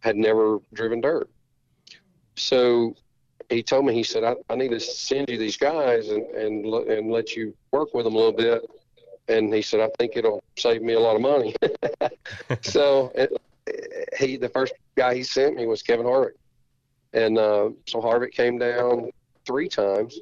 [0.00, 1.28] had never driven dirt.
[2.36, 2.94] So
[3.48, 6.66] he told me, he said, I, I need to send you these guys and, and,
[6.66, 8.68] and let you work with them a little bit
[9.28, 11.54] and he said, I think it'll save me a lot of money.
[12.62, 13.32] so it,
[14.18, 16.34] he, the first guy he sent me was Kevin Harvick.
[17.12, 19.10] And uh, so Harvick came down
[19.44, 20.20] three times.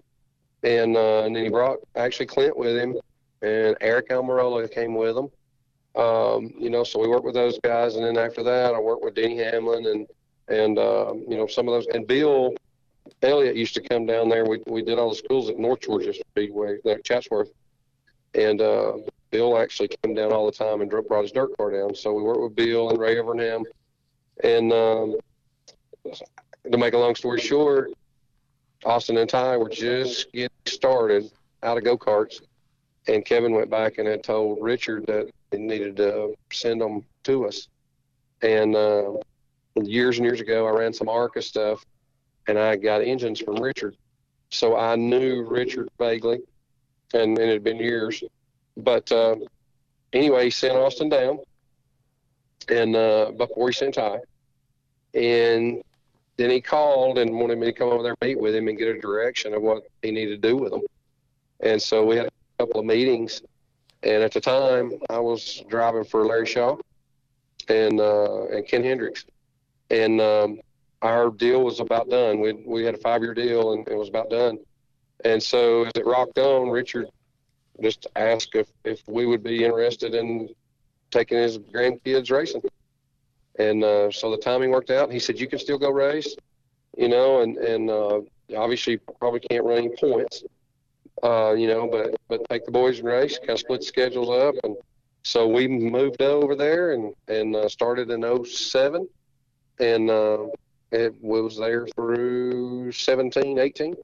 [0.62, 2.96] And, uh, and then he brought actually Clint with him,
[3.42, 5.28] and Eric Almirola came with him.
[5.94, 9.04] Um, you know, so we worked with those guys, and then after that, I worked
[9.04, 10.06] with Denny Hamlin and
[10.48, 11.86] and um, you know some of those.
[11.94, 12.54] And Bill
[13.22, 14.44] Elliott used to come down there.
[14.44, 17.50] We we did all the schools at North Georgia Speedway, there at Chatsworth,
[18.34, 18.92] and uh,
[19.30, 21.94] Bill actually came down all the time and brought his dirt car down.
[21.94, 23.64] So we worked with Bill and Ray Evernham.
[24.42, 25.16] And um,
[26.70, 27.90] to make a long story short,
[28.84, 31.30] Austin and Ty were just getting started
[31.62, 32.40] out of go karts.
[33.06, 37.46] And Kevin went back and had told Richard that he needed to send them to
[37.46, 37.68] us.
[38.42, 39.14] And uh,
[39.76, 41.84] years and years ago, I ran some ARCA stuff
[42.46, 43.96] and I got engines from Richard.
[44.50, 46.40] So I knew Richard vaguely
[47.12, 48.22] and, and it had been years.
[48.76, 49.36] But uh,
[50.12, 51.38] anyway, he sent Austin down,
[52.68, 54.18] and uh, before he sent Ty,
[55.14, 55.82] and
[56.36, 58.76] then he called and wanted me to come over there and meet with him and
[58.76, 60.82] get a direction of what he needed to do with him.
[61.60, 63.42] And so we had a couple of meetings,
[64.02, 66.76] and at the time I was driving for Larry Shaw
[67.68, 69.24] and uh, and Ken Hendricks,
[69.90, 70.60] and um,
[71.02, 72.40] our deal was about done.
[72.40, 74.58] We we had a five year deal and it was about done.
[75.24, 77.08] And so as it rocked on, Richard
[77.82, 80.48] just asked if, if we would be interested in
[81.10, 82.62] taking his grandkids racing.
[83.58, 85.12] And uh, so the timing worked out.
[85.12, 86.34] He said, You can still go race,
[86.96, 88.20] you know, and, and uh,
[88.56, 90.44] obviously probably can't run any points,
[91.22, 94.54] uh, you know, but, but take the boys and race, kind of split schedules up.
[94.64, 94.76] And
[95.22, 99.08] so we moved over there and, and uh, started in 07.
[99.80, 100.46] And uh,
[100.90, 103.96] it was there through 17, 18.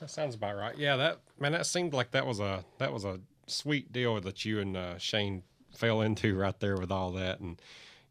[0.00, 0.76] That sounds about right.
[0.76, 4.44] Yeah, that man, that seemed like that was a that was a sweet deal that
[4.44, 5.42] you and uh, Shane
[5.74, 7.40] fell into right there with all that.
[7.40, 7.60] And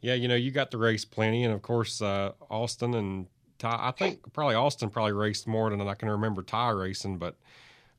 [0.02, 3.78] yeah, you know, you got to race plenty, and of course, uh, Austin and Ty.
[3.80, 7.36] I think probably Austin probably raced more than I can remember Ty racing, but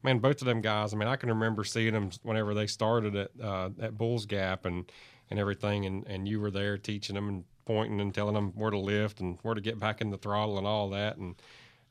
[0.03, 0.93] man, both of them guys.
[0.93, 4.65] I mean, I can remember seeing them whenever they started at uh, at Bulls Gap
[4.65, 4.91] and
[5.31, 8.71] and everything, and and you were there teaching them and pointing and telling them where
[8.71, 11.37] to lift and where to get back in the throttle and all that, and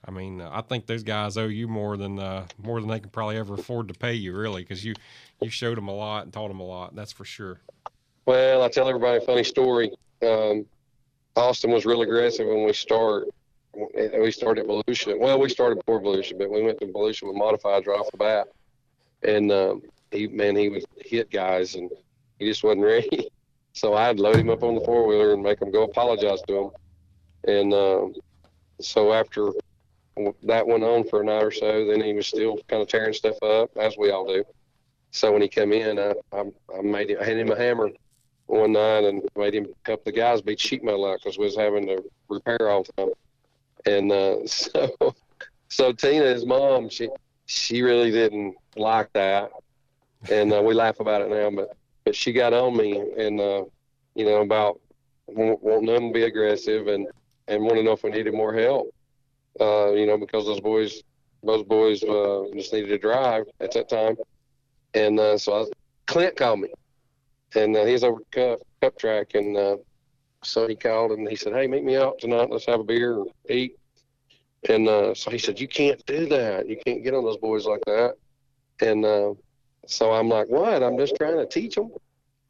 [0.07, 3.09] I mean, I think those guys owe you more than uh, more than they can
[3.09, 4.93] probably ever afford to pay you, really, because you
[5.41, 6.95] you showed them a lot and taught them a lot.
[6.95, 7.59] That's for sure.
[8.25, 9.91] Well, I tell everybody a funny story.
[10.21, 10.65] Um,
[11.35, 13.29] Austin was real aggressive when we started.
[13.73, 15.19] We started at Volusia.
[15.19, 18.17] Well, we started before Volusia, but we went to Volusia with modifieds right off the
[18.17, 18.47] bat.
[19.21, 21.91] And um, he, man, he would hit guys, and
[22.39, 23.29] he just wasn't ready.
[23.73, 26.57] So I'd load him up on the four wheeler and make him go apologize to
[26.57, 26.69] him.
[27.47, 28.15] And um,
[28.81, 29.51] so after
[30.43, 31.85] that went on for a night or so.
[31.85, 34.43] Then he was still kind of tearing stuff up, as we all do.
[35.11, 36.43] So when he came in, I, I,
[36.77, 37.89] I made him, I handed him a hammer
[38.47, 41.55] one night and made him help the guys beat sheet metal out because we was
[41.55, 43.13] having to repair all the time.
[43.85, 45.15] And uh, so,
[45.69, 47.09] so Tina, his mom, she
[47.45, 49.51] she really didn't like that.
[50.29, 51.49] and uh, we laugh about it now.
[51.49, 53.65] But but she got on me, and uh,
[54.15, 54.79] you know about
[55.27, 57.07] wanting them to be aggressive and
[57.47, 58.93] and want to know if we needed more help.
[59.59, 61.03] Uh, you know because those boys
[61.43, 64.15] those boys uh, just needed to drive at that time,
[64.93, 65.65] and uh, so I,
[66.05, 66.69] Clint called me,
[67.55, 69.77] and uh, he's over cup cup track, and uh,
[70.43, 72.49] so he called and he said, "Hey, meet me out tonight.
[72.49, 73.77] Let's have a beer and eat."
[74.69, 76.67] And uh, so he said, "You can't do that.
[76.67, 78.15] You can't get on those boys like that."
[78.81, 79.33] And uh,
[79.85, 80.83] so I'm like, "What?
[80.83, 81.91] I'm just trying to teach them."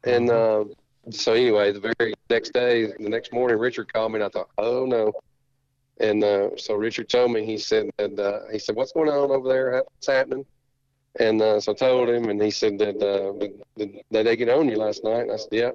[0.04, 0.66] And uh,
[1.10, 4.50] so anyway, the very next day, the next morning, Richard called me, and I thought,
[4.58, 5.14] "Oh no."
[6.00, 9.32] And uh, so Richard told me, he said, that, uh, he said, "What's going on
[9.32, 9.84] over there?
[9.84, 10.46] What's happening?"
[11.20, 13.34] And uh, so I told him, and he said that uh,
[13.78, 15.22] did, did they get on you last night?
[15.22, 15.72] And I said, "Yeah."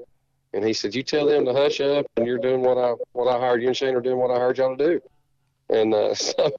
[0.53, 3.29] And he said, "You tell them to hush up, and you're doing what I what
[3.29, 5.01] I hired you and Shane are doing what I hired y'all to do."
[5.71, 6.53] And uh, so,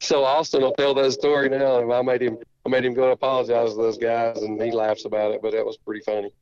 [0.00, 1.80] so Austin will tell that story now.
[1.80, 4.72] And I made him I made him go and apologize to those guys, and he
[4.72, 5.42] laughs about it.
[5.42, 6.32] But it was pretty funny.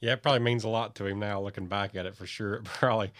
[0.00, 2.54] Yeah, it probably means a lot to him now, looking back at it for sure.
[2.62, 3.12] It probably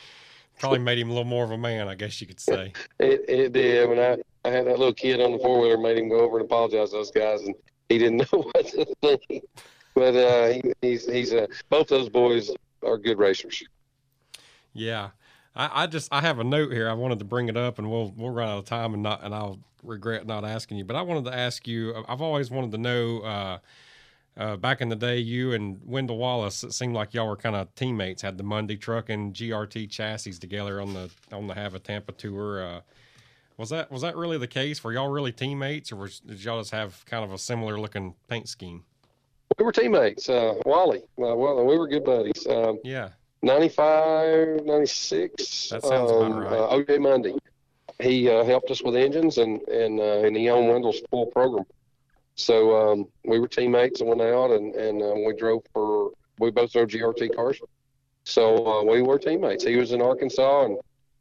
[0.63, 2.73] probably made him a little more of a man, I guess you could say.
[2.99, 3.89] It it did.
[3.89, 6.39] When I I had that little kid on the four wheeler, made him go over
[6.39, 7.55] and apologize to those guys, and
[7.89, 9.45] he didn't know what to think
[9.95, 12.51] but uh, he, he's he's a, both those boys
[12.85, 13.63] are good racers.
[14.73, 15.11] Yeah,
[15.55, 16.89] I, I just I have a note here.
[16.89, 19.23] I wanted to bring it up, and we'll we'll run out of time, and not
[19.23, 20.85] and I'll regret not asking you.
[20.85, 22.05] But I wanted to ask you.
[22.09, 23.21] I've always wanted to know.
[23.21, 23.59] Uh,
[24.37, 27.57] uh, back in the day, you and Wendell Wallace, it seemed like y'all were kind
[27.57, 28.23] of teammates.
[28.23, 32.65] Had the Monday Truck and GRT chassis together on the on the Hav-A-Tampa tour.
[32.67, 32.81] Uh,
[33.59, 34.83] was that was that really the case?
[34.83, 38.15] Were y'all really teammates, or was, did y'all just have kind of a similar looking
[38.29, 38.85] paint scheme?
[39.59, 40.29] we were teammates.
[40.29, 42.47] Uh, Wally, uh, well, we were good buddies.
[42.47, 43.11] Um, yeah.
[43.43, 45.69] 95, 96.
[45.71, 46.53] That sounds um, about right.
[46.53, 47.35] Uh, OJ Monday.
[48.01, 51.65] He uh, helped us with engines and and uh, and he owned Wendell's full program.
[52.35, 56.51] So um, we were teammates and went out and and uh, we drove for we
[56.51, 57.61] both drove GRT cars.
[58.25, 59.65] So uh, we were teammates.
[59.65, 60.79] He was in Arkansas and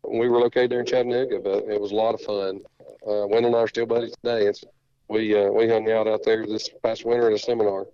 [0.07, 2.61] we were located there in Chattanooga, but it was a lot of fun.
[3.07, 4.45] Uh, Wendell and I are still buddies today.
[4.45, 4.63] It's,
[5.07, 7.87] we uh, we hung out out there this past winter at a seminar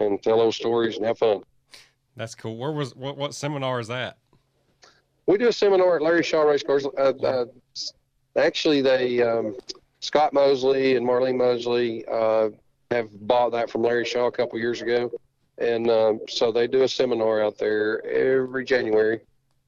[0.00, 1.42] and tell those stories and have fun.
[2.16, 2.56] That's cool.
[2.56, 3.16] Where was what?
[3.16, 4.16] What seminar is that?
[5.26, 6.86] We do a seminar at Larry Shaw Race Cars.
[6.86, 7.44] Uh, uh,
[8.36, 9.56] actually, they um,
[10.02, 12.50] Scott Mosley and Marlene Mosley uh,
[12.90, 15.10] have bought that from Larry Shaw a couple years ago,
[15.58, 19.20] and um, so they do a seminar out there every January.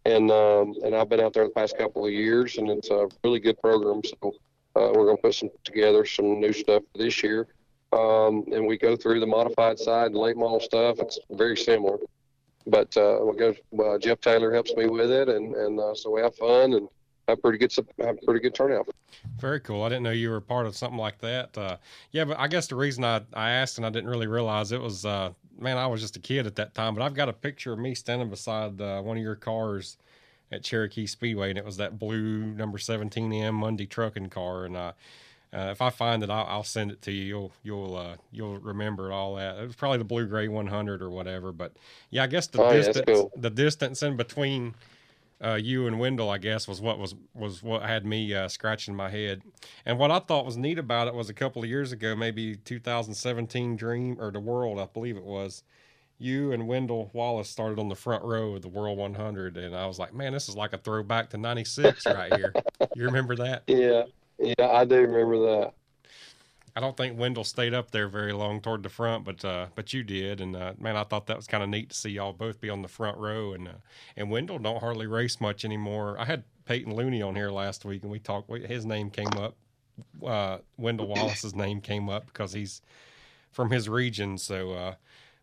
[0.06, 3.08] And um, and I've been out there the past couple of years, and it's a
[3.22, 4.02] really good program.
[4.04, 4.34] So
[4.76, 7.48] uh, we're going to put some together some new stuff this year
[7.94, 10.98] um, and we go through the modified side, late model stuff.
[10.98, 11.98] It's very similar,
[12.66, 13.54] but uh, we go.
[13.78, 16.88] Uh, Jeff Taylor helps me with it, and and uh, so we have fun and
[17.28, 18.88] have pretty good have pretty good turnout.
[19.38, 19.82] Very cool.
[19.82, 21.56] I didn't know you were part of something like that.
[21.56, 21.76] Uh,
[22.12, 24.80] yeah, but I guess the reason I, I asked and I didn't really realize it
[24.80, 26.94] was, uh, man, I was just a kid at that time.
[26.94, 29.96] But I've got a picture of me standing beside uh, one of your cars
[30.52, 34.92] at Cherokee Speedway, and it was that blue number 17M Monday trucking car, and uh,
[35.54, 37.24] uh, if I find it, I'll, I'll, send it to you.
[37.24, 39.56] You'll you'll uh, you'll remember it all that.
[39.56, 41.52] It was probably the blue gray 100 or whatever.
[41.52, 41.74] But
[42.10, 43.32] yeah, I guess the oh, distance yeah, cool.
[43.36, 44.74] the distance in between
[45.42, 48.94] uh, you and Wendell, I guess, was what was was what had me uh, scratching
[48.94, 49.42] my head.
[49.84, 52.56] And what I thought was neat about it was a couple of years ago, maybe
[52.56, 55.62] 2017 Dream or the World, I believe it was.
[56.16, 59.86] You and Wendell Wallace started on the front row of the World 100, and I
[59.86, 62.54] was like, man, this is like a throwback to '96 right here.
[62.94, 63.64] You remember that?
[63.68, 64.04] Yeah.
[64.38, 65.74] Yeah, I do remember that.
[66.76, 69.92] I don't think Wendell stayed up there very long toward the front, but uh, but
[69.92, 72.32] you did, and uh, man, I thought that was kind of neat to see y'all
[72.32, 73.52] both be on the front row.
[73.52, 73.72] And uh,
[74.16, 76.16] and Wendell don't hardly race much anymore.
[76.18, 78.50] I had Peyton Looney on here last week, and we talked.
[78.50, 79.54] His name came up.
[80.24, 82.82] Uh, Wendell Wallace's name came up because he's
[83.52, 84.36] from his region.
[84.36, 84.94] So uh,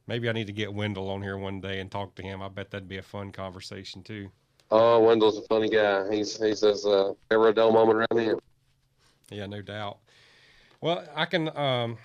[0.08, 2.41] maybe I need to get Wendell on here one day and talk to him.
[2.41, 4.30] I bet that'd be a fun conversation too.
[4.70, 6.13] Oh, Wendell's a funny guy.
[6.13, 8.39] He's he's as uh, a dull moment around him.
[9.30, 9.99] Yeah, no doubt.
[10.82, 11.97] Well, I can um,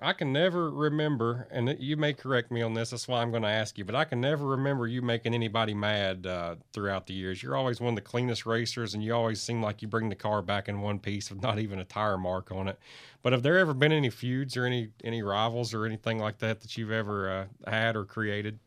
[0.00, 2.90] I can never remember, and you may correct me on this.
[2.90, 3.86] That's why I'm going to ask you.
[3.86, 7.42] But I can never remember you making anybody mad uh, throughout the years.
[7.42, 10.14] You're always one of the cleanest racers, and you always seem like you bring the
[10.14, 12.78] car back in one piece with not even a tire mark on it.
[13.22, 16.60] But have there ever been any feuds or any any rivals or anything like that
[16.60, 18.58] that you've ever uh, had or created?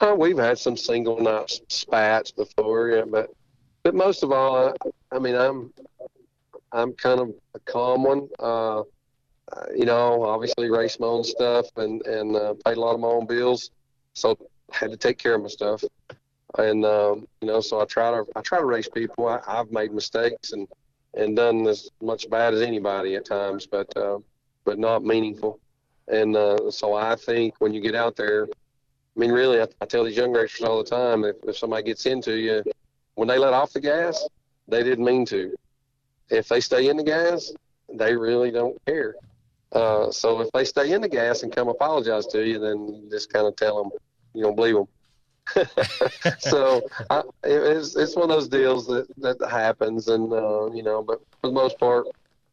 [0.00, 3.30] Uh, we've had some single night spats before, yeah, but
[3.84, 4.72] but most of all, I,
[5.14, 5.72] I mean, I'm
[6.72, 8.28] I'm kind of a calm one.
[8.38, 12.94] Uh, uh, you know, obviously race my own stuff and and uh, paid a lot
[12.94, 13.70] of my own bills,
[14.14, 14.36] so
[14.72, 15.84] I had to take care of my stuff.
[16.58, 19.28] And um, you know, so I try to I try to race people.
[19.28, 20.66] I, I've made mistakes and
[21.14, 24.18] and done as much bad as anybody at times, but uh,
[24.64, 25.58] but not meaningful.
[26.08, 29.86] And uh, so I think when you get out there, I mean, really, I, I
[29.86, 32.62] tell these young racers all the time if, if somebody gets into you,
[33.14, 34.26] when they let off the gas,
[34.68, 35.54] they didn't mean to.
[36.32, 37.52] If they stay in the gas,
[37.92, 39.14] they really don't care.
[39.72, 43.32] Uh, so if they stay in the gas and come apologize to you, then just
[43.32, 43.92] kind of tell them
[44.34, 44.88] you don't believe them.
[46.38, 51.02] so I, it's it's one of those deals that that happens, and uh, you know,
[51.02, 52.06] but for the most part,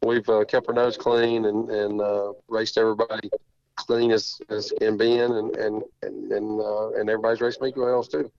[0.04, 3.30] we've uh, kept our nose clean and and uh, raced everybody
[3.76, 7.72] clean as as can be in, and and and and, uh, and everybody's raced me
[7.78, 8.32] else too.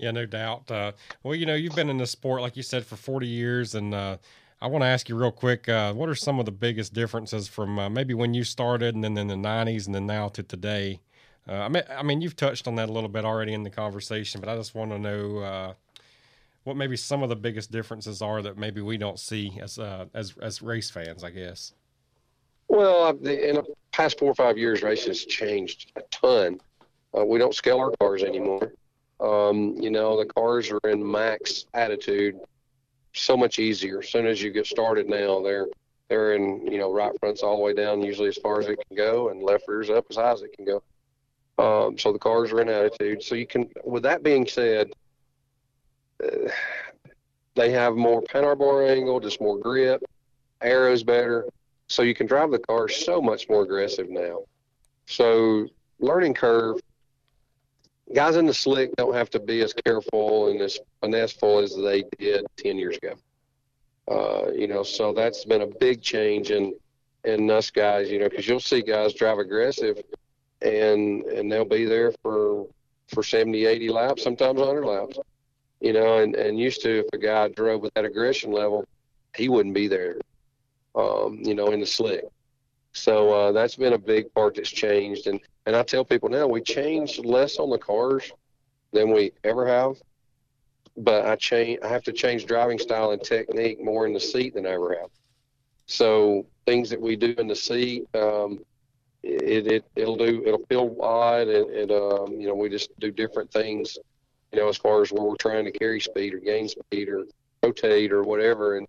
[0.00, 0.70] Yeah, no doubt.
[0.70, 0.92] Uh,
[1.22, 3.94] well, you know, you've been in the sport, like you said, for 40 years, and
[3.94, 4.16] uh,
[4.62, 7.46] I want to ask you real quick, uh, what are some of the biggest differences
[7.48, 10.42] from uh, maybe when you started, and then in the 90s, and then now to
[10.42, 11.00] today?
[11.46, 13.68] Uh, I mean, I mean, you've touched on that a little bit already in the
[13.68, 15.74] conversation, but I just want to know uh,
[16.64, 19.78] what maybe some of the biggest differences are that maybe we don't see as
[20.14, 21.74] as as race fans, I guess.
[22.68, 26.58] Well, in the past four or five years, racing has changed a ton.
[27.26, 28.72] we don't scale our cars anymore.
[29.20, 32.40] Um, you know, the cars are in max attitude
[33.12, 34.00] so much easier.
[34.00, 35.66] As soon as you get started now, they're
[36.08, 38.78] they're in you know right fronts all the way down, usually as far as it
[38.86, 40.82] can go, and left rears up as high as it can go.
[41.58, 43.22] Um, so the cars are in attitude.
[43.22, 43.68] So you can.
[43.84, 44.90] With that being said,
[46.24, 46.50] uh,
[47.54, 50.02] they have more Panhard bar angle, just more grip,
[50.62, 51.46] aero's better,
[51.88, 54.40] so you can drive the car so much more aggressive now.
[55.06, 55.66] So
[55.98, 56.80] learning curve
[58.12, 62.04] guys in the slick don't have to be as careful and as finesseful as they
[62.18, 63.14] did 10 years ago.
[64.10, 66.74] Uh, you know, so that's been a big change in
[67.24, 68.10] in us guys.
[68.10, 70.02] You know, because you'll see guys drive aggressive,
[70.62, 72.66] and and they'll be there for
[73.08, 75.18] for 70, 80 laps, sometimes 100 laps.
[75.80, 78.84] You know, and and used to if a guy drove with that aggression level,
[79.36, 80.18] he wouldn't be there.
[80.96, 82.24] Um, you know, in the slick.
[82.92, 85.38] So uh, that's been a big part that's changed, and
[85.70, 88.32] and I tell people now we change less on the cars
[88.92, 89.94] than we ever have,
[90.96, 91.78] but I change.
[91.84, 94.96] I have to change driving style and technique more in the seat than I ever
[95.00, 95.10] have.
[95.86, 98.64] So things that we do in the seat, um,
[99.22, 103.52] it, it it'll do it'll feel odd, and um, you know we just do different
[103.52, 103.96] things,
[104.52, 107.26] you know, as far as where we're trying to carry speed or gain speed or
[107.62, 108.88] rotate or whatever, and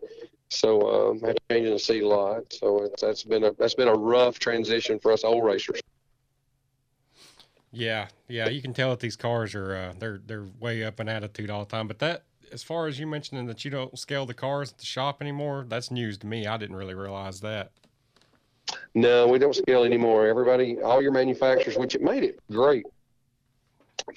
[0.49, 1.21] so um,
[1.51, 2.51] I in the seat a lot.
[2.51, 5.79] So it's, that's been a that's been a rough transition for us old racers.
[7.71, 11.07] Yeah, yeah, you can tell that these cars are uh, they're they're way up in
[11.07, 11.87] attitude all the time.
[11.87, 14.85] But that, as far as you mentioning that you don't scale the cars at the
[14.85, 16.45] shop anymore, that's news to me.
[16.45, 17.71] I didn't really realize that.
[18.93, 20.27] No, we don't scale anymore.
[20.27, 22.85] Everybody, all your manufacturers, which it made it great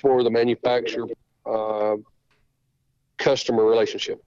[0.00, 1.06] for the manufacturer
[1.46, 1.96] uh,
[3.18, 4.22] customer relationship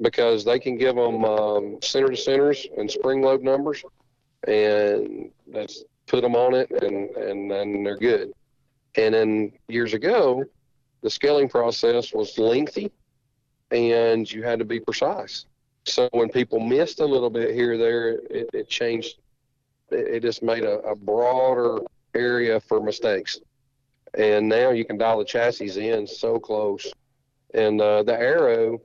[0.00, 3.84] because they can give them um, center to centers and spring load numbers,
[4.48, 8.32] and that's put them on it, and and then they're good.
[8.96, 10.44] And then years ago,
[11.02, 12.90] the scaling process was lengthy
[13.70, 15.46] and you had to be precise.
[15.86, 19.18] So when people missed a little bit here or there, it, it changed.
[19.90, 21.80] It, just made a, a broader
[22.14, 23.38] area for mistakes.
[24.16, 26.90] And now you can dial the chassis in so close.
[27.52, 28.80] And uh, the aero,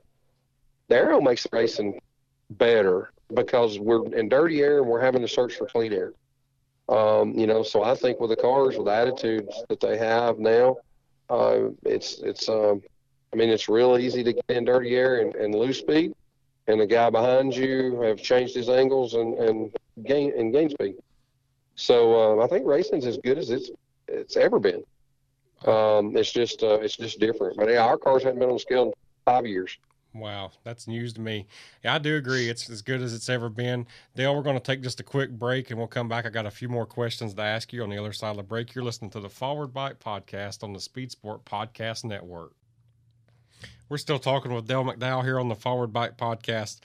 [0.88, 2.00] the aero makes racing
[2.50, 6.12] better because we're in dirty air and we're having to search for clean air.
[6.90, 10.38] Um, you know, so I think with the cars, with the attitudes that they have
[10.40, 10.76] now,
[11.30, 12.82] uh, it's it's um,
[13.32, 16.12] I mean, it's real easy to get in dirty air and, and lose speed,
[16.66, 20.96] and the guy behind you have changed his angles and, and gain and gain speed.
[21.76, 23.70] So uh, I think racing's as good as it's
[24.08, 24.82] it's ever been.
[25.66, 27.56] Um, it's just uh, it's just different.
[27.56, 28.92] But yeah, our cars haven't been on the scale in
[29.24, 29.78] five years.
[30.12, 31.46] Wow, that's news to me.
[31.84, 32.48] Yeah, I do agree.
[32.48, 33.86] It's as good as it's ever been.
[34.16, 36.26] Dale, we're going to take just a quick break and we'll come back.
[36.26, 38.42] I got a few more questions to ask you on the other side of the
[38.42, 38.74] break.
[38.74, 42.54] You're listening to the Forward Bite podcast on the Speed Sport Podcast Network.
[43.88, 46.80] We're still talking with Dale McDowell here on the Forward Bite podcast.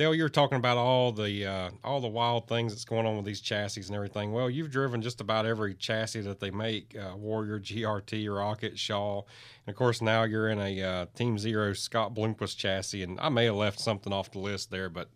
[0.00, 3.26] Dale, you're talking about all the uh, all the wild things that's going on with
[3.26, 4.32] these chassis and everything.
[4.32, 9.18] Well, you've driven just about every chassis that they make: uh, Warrior, GRT, Rocket, Shaw,
[9.18, 13.02] and of course now you're in a uh, Team Zero Scott Bloomquist chassis.
[13.02, 15.10] And I may have left something off the list there, but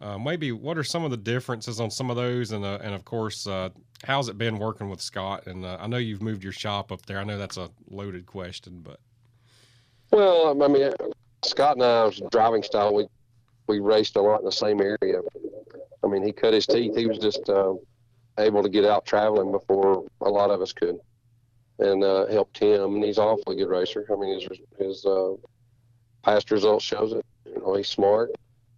[0.00, 2.50] uh, maybe what are some of the differences on some of those?
[2.50, 3.68] And uh, and of course, uh,
[4.02, 5.46] how's it been working with Scott?
[5.46, 7.20] And I know you've moved your shop up there.
[7.20, 8.98] I know that's a loaded question, but
[10.10, 10.90] well, I mean,
[11.44, 13.06] Scott and I's driving style we
[13.66, 15.20] we raced a lot in the same area.
[16.02, 16.96] I mean, he cut his teeth.
[16.96, 17.74] He was just uh,
[18.38, 20.98] able to get out traveling before a lot of us could,
[21.78, 22.96] and uh, helped him.
[22.96, 24.06] And he's an awfully good racer.
[24.10, 25.34] I mean, his his uh,
[26.22, 27.24] past results shows it.
[27.46, 28.30] You know, he's smart.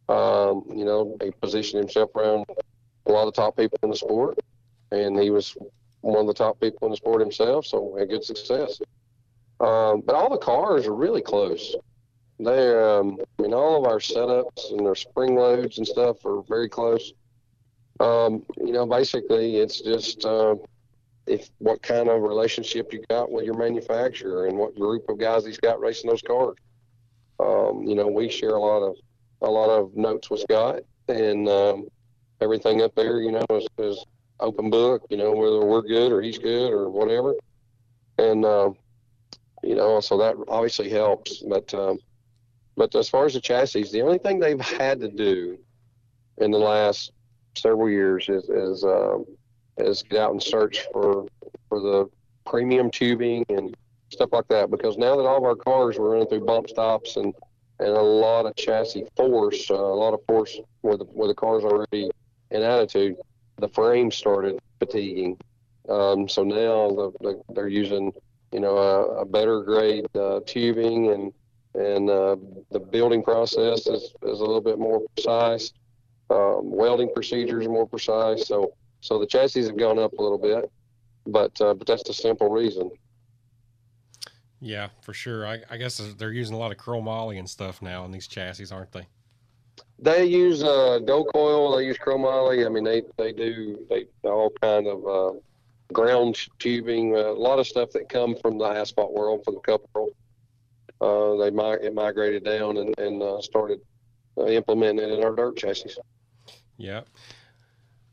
[0.09, 2.47] Um, you know, he positioned himself around
[3.07, 4.39] a lot of the top people in the sport,
[4.93, 5.57] and he was
[6.01, 8.81] one of the top people in the sport himself, so had good success.
[9.59, 11.75] Um, but all the cars are really close.
[12.39, 16.43] They, um, I mean, all of our setups and their spring loads and stuff are
[16.43, 17.13] very close.
[17.99, 20.57] Um, you know, basically, it's just uh,
[21.27, 25.47] if what kind of relationship you got with your manufacturer and what group of guys
[25.47, 26.57] he's got racing those cars.
[27.41, 28.97] Um, you know, we share a lot of
[29.43, 31.89] a lot of notes with Scott, and um,
[32.41, 34.05] everything up there, you know, is, is
[34.41, 35.03] open book.
[35.09, 37.35] You know, whether we're good or he's good or whatever,
[38.19, 38.71] and uh,
[39.63, 41.43] you know, so that obviously helps.
[41.43, 41.99] But um,
[42.77, 45.59] but as far as the chassis, the only thing they've had to do
[46.39, 47.13] in the last
[47.57, 49.25] several years is is um,
[49.79, 51.27] is get out and search for
[51.69, 52.09] for the
[52.45, 53.77] premium tubing and
[54.11, 54.71] stuff like that.
[54.71, 57.35] Because now that all of our cars were running through bump stops and
[57.79, 61.35] and a lot of chassis force, uh, a lot of force where the where the
[61.35, 62.11] car's already
[62.51, 63.17] in attitude,
[63.59, 65.39] the frame started fatiguing.
[65.89, 68.13] Um, so now the, the, they're using
[68.53, 71.33] you know a, a better grade uh, tubing and
[71.77, 72.37] and uh,
[72.71, 75.73] the building process is, is a little bit more precise.
[76.31, 78.47] Um, welding procedures are more precise.
[78.47, 80.71] So so the chassis have gone up a little bit,
[81.27, 82.91] but uh, but that's the simple reason.
[84.61, 85.47] Yeah, for sure.
[85.47, 88.73] I, I guess they're using a lot of chromoly and stuff now in these chassis,
[88.73, 89.07] aren't they?
[89.99, 91.77] They use uh, dough coil.
[91.77, 92.67] They use chromoly.
[92.67, 95.39] I mean, they they do they all kind of uh,
[95.93, 97.15] ground tubing.
[97.15, 100.11] Uh, a lot of stuff that come from the asphalt world for the couple.
[101.01, 103.81] Uh, they mig- migrated down and, and uh, started
[104.39, 105.95] uh, implementing it in our dirt chassis.
[106.77, 107.03] Yeah.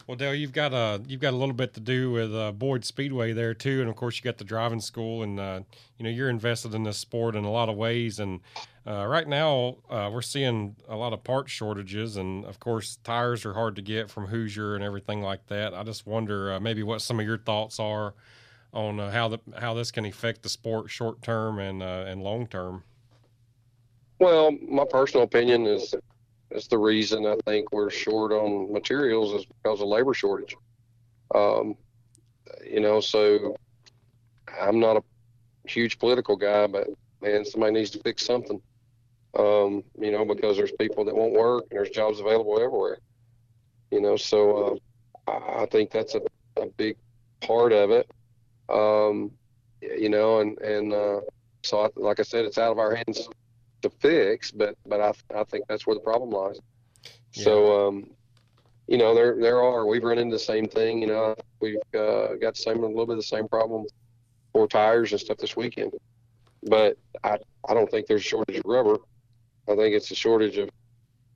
[0.05, 2.83] Well, Dale, you've got a you've got a little bit to do with uh, Boyd
[2.83, 5.61] Speedway there too, and of course you got the driving school, and uh,
[5.97, 8.19] you know you're invested in this sport in a lot of ways.
[8.19, 8.41] And
[8.85, 13.45] uh, right now uh, we're seeing a lot of part shortages, and of course tires
[13.45, 15.73] are hard to get from Hoosier and everything like that.
[15.73, 18.13] I just wonder uh, maybe what some of your thoughts are
[18.73, 22.47] on uh, how the how this can affect the sport short term and and long
[22.47, 22.83] term.
[24.19, 25.93] Well, my personal opinion is
[26.49, 30.55] that's the reason I think we're short on materials is because of labor shortage.
[31.33, 31.75] Um,
[32.63, 33.55] you know, so
[34.61, 35.03] I'm not a
[35.67, 36.87] huge political guy, but
[37.21, 38.61] man, somebody needs to fix something.
[39.37, 42.99] Um, you know, because there's people that won't work and there's jobs available everywhere.
[43.89, 44.79] You know, so
[45.27, 46.21] uh, I think that's a,
[46.57, 46.97] a big
[47.41, 48.09] part of it.
[48.69, 49.31] Um,
[49.81, 51.21] you know, and and uh,
[51.63, 53.27] so I, like I said, it's out of our hands
[53.81, 56.59] to fix, but but I I think that's where the problem lies.
[57.33, 57.43] Yeah.
[57.43, 58.09] So um,
[58.87, 61.01] you know, there there are we've run into the same thing.
[61.01, 63.85] You know, we've uh, got the same a little bit of the same problem
[64.51, 65.93] for tires and stuff this weekend.
[66.63, 67.37] But I
[67.67, 68.97] I don't think there's a shortage of rubber.
[69.69, 70.69] I think it's a shortage of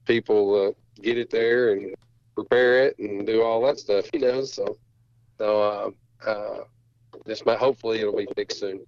[0.06, 1.96] people uh, get it there and
[2.36, 4.06] prepare it and do all that stuff.
[4.14, 4.78] You know, so
[5.38, 5.94] so
[6.26, 6.64] uh, uh,
[7.28, 8.86] this might hopefully it'll be fixed soon.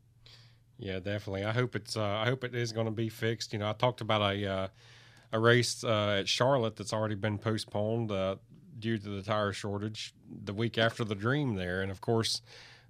[0.80, 1.44] Yeah, definitely.
[1.44, 1.98] I hope it's.
[1.98, 3.52] Uh, I hope it is going to be fixed.
[3.52, 4.68] You know, I talked about a uh,
[5.34, 8.38] a race uh, at Charlotte that's already been postponed uh,
[8.80, 10.14] due to the tire shortage
[10.46, 12.42] the week after the Dream there, and of course,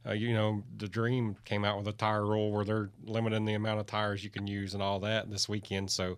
[0.06, 3.56] uh, you know, the Dream came out with a tire rule where they're limiting the
[3.56, 5.92] amount of tires you can use and all that this weekend.
[5.92, 6.18] So.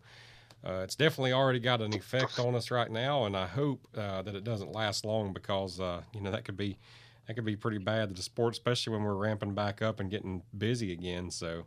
[0.64, 4.28] Uh, it's definitely already got an effect on us right now, and I hope that
[4.28, 5.80] it doesn't last long because
[6.14, 6.78] you know that could be
[7.28, 10.10] that could be pretty bad to the sport, especially when we're ramping back up and
[10.10, 11.32] getting busy again.
[11.32, 11.64] So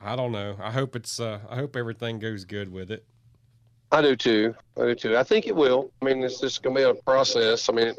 [0.00, 0.56] I don't know.
[0.60, 1.20] I hope it's.
[1.20, 3.04] Uh, I hope everything goes good with it.
[3.92, 4.54] I do too.
[4.76, 5.16] I do too.
[5.16, 5.90] I think it will.
[6.02, 7.68] I mean, it's just going to be a process.
[7.68, 7.98] I mean, it,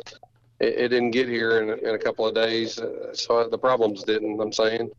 [0.59, 4.39] it, didn't get here in, in a couple of days, uh, so the problems didn't.
[4.39, 4.91] I'm saying.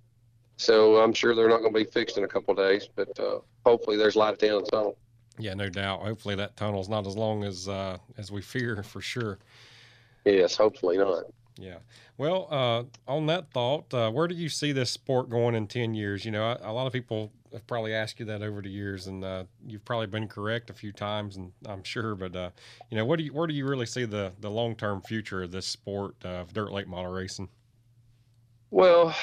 [0.57, 3.09] So I'm sure they're not going to be fixed in a couple of days, but
[3.21, 4.97] uh, hopefully there's light at the end of the tunnel.
[5.39, 6.01] Yeah, no doubt.
[6.01, 9.39] Hopefully that tunnel's not as long as uh, as we fear for sure.
[10.27, 11.25] Yes, hopefully not.
[11.57, 11.79] Yeah.
[12.19, 15.95] Well, uh, on that thought, uh, where do you see this sport going in 10
[15.95, 16.25] years?
[16.25, 19.07] You know, a, a lot of people have probably asked you that over the years,
[19.07, 22.15] and uh, you've probably been correct a few times, and I'm sure.
[22.15, 22.51] But, uh,
[22.91, 25.45] you know, what do you, where do you really see the, the long term future
[25.45, 27.49] of this sport of dirt late model racing?
[28.71, 29.15] Well,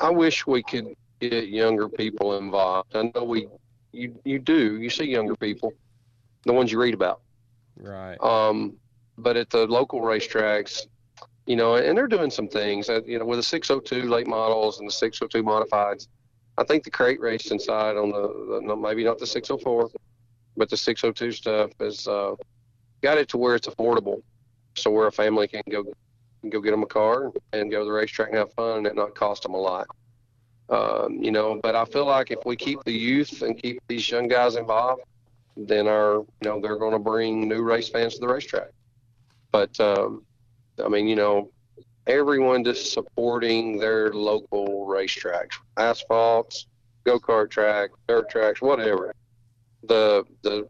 [0.00, 2.94] I wish we could get younger people involved.
[2.94, 3.48] I know we,
[3.92, 5.72] you, you do, you see younger people,
[6.44, 7.20] the ones you read about.
[7.76, 8.16] Right.
[8.20, 8.76] Um,
[9.18, 10.86] but at the local racetracks,
[11.46, 12.88] you know, and they're doing some things.
[13.06, 16.08] you know, with the 602 late models and the 602 modifieds,
[16.56, 19.90] I think the crate racing side on the, the maybe not the 604,
[20.56, 22.34] but the 602 stuff has uh,
[23.02, 24.22] got it to where it's affordable,
[24.74, 25.84] so where a family can go
[26.40, 28.86] can go get them a car and go to the racetrack and have fun and
[28.86, 29.88] it not cost them a lot.
[30.68, 34.08] Um, you know, but I feel like if we keep the youth and keep these
[34.08, 35.02] young guys involved,
[35.56, 38.68] then our you know they're going to bring new race fans to the racetrack.
[39.52, 40.24] But um,
[40.84, 41.50] I mean, you know,
[42.06, 46.66] everyone just supporting their local racetracks, asphalts,
[47.04, 49.14] go kart track, dirt tracks, whatever.
[49.84, 50.68] The the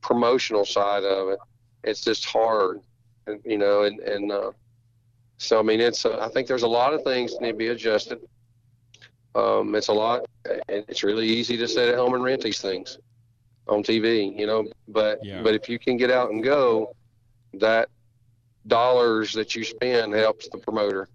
[0.00, 1.38] promotional side of it,
[1.84, 2.80] it's just hard,
[3.26, 4.52] and you know, and and uh,
[5.38, 7.56] so I mean, it's uh, I think there's a lot of things that need to
[7.58, 8.18] be adjusted.
[9.34, 10.24] Um, it's a lot,
[10.68, 12.98] and it's really easy to sit at home and rent these things
[13.68, 14.64] on TV, you know.
[14.88, 15.42] But Yeah.
[15.42, 16.94] but if you can get out and go,
[17.54, 17.88] that
[18.68, 21.08] dollars that you spend helps the promoter.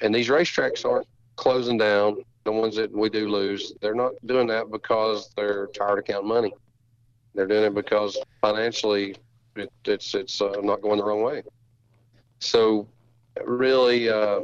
[0.00, 2.22] And these racetracks aren't closing down.
[2.44, 6.28] The ones that we do lose, they're not doing that because they're tired of counting
[6.28, 6.52] money.
[7.34, 9.16] They're doing it because financially,
[9.54, 11.42] it, it's it's uh, not going the wrong way.
[12.40, 12.88] So,
[13.44, 14.40] really, uh,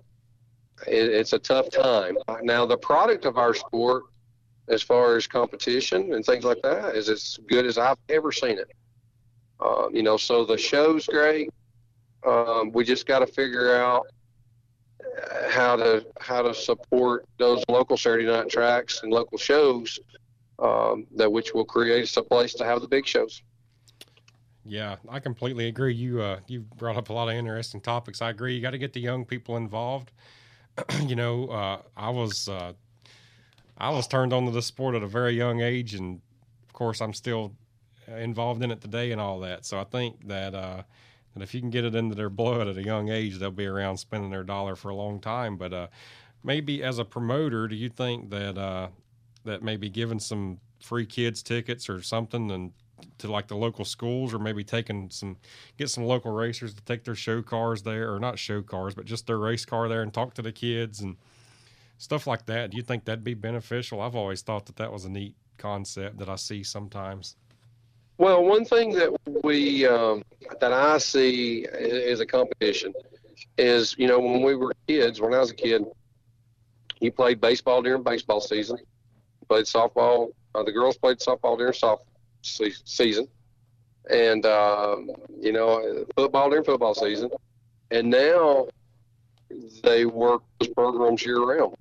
[0.86, 2.16] it, it's a tough time.
[2.42, 4.04] Now, the product of our sport,
[4.68, 8.58] as far as competition and things like that, is as good as I've ever seen
[8.58, 8.70] it.
[9.60, 11.50] Uh, you know, so the show's great.
[12.28, 14.06] Um, we just got to figure out
[15.00, 19.98] uh, how to how to support those local Saturday night tracks and local shows
[20.58, 23.42] um, that which will create us a place to have the big shows.
[24.64, 25.94] Yeah, I completely agree.
[25.94, 28.20] You uh, you brought up a lot of interesting topics.
[28.20, 28.54] I agree.
[28.54, 30.12] You got to get the young people involved.
[31.06, 32.74] you know, uh, I was uh,
[33.78, 36.20] I was turned on to the sport at a very young age, and
[36.66, 37.54] of course, I'm still
[38.06, 39.64] involved in it today and all that.
[39.64, 40.84] So I think that
[41.38, 43.66] that if you can get it into their blood at a young age, they'll be
[43.66, 45.56] around spending their dollar for a long time.
[45.56, 45.86] But uh,
[46.42, 48.88] maybe as a promoter, do you think that uh,
[49.44, 52.72] that maybe giving some free kids tickets or something and
[53.18, 55.36] to like the local schools or maybe taking some
[55.76, 59.04] get some local racers to take their show cars there or not show cars but
[59.04, 61.16] just their race car there and talk to the kids and
[61.98, 62.70] stuff like that?
[62.70, 64.00] Do you think that'd be beneficial?
[64.00, 67.36] I've always thought that that was a neat concept that i see sometimes
[68.18, 70.24] Well, one thing that we um,
[70.60, 72.92] that I see as a competition
[73.56, 75.84] is, you know, when we were kids, when I was a kid,
[77.00, 78.76] you played baseball during baseball season,
[79.48, 80.30] played softball.
[80.52, 82.02] Uh, the girls played softball during soft
[82.42, 83.28] se- season,
[84.10, 85.10] and um,
[85.40, 87.30] you know, football during football season.
[87.92, 88.66] And now
[89.84, 91.76] they work those programs year round.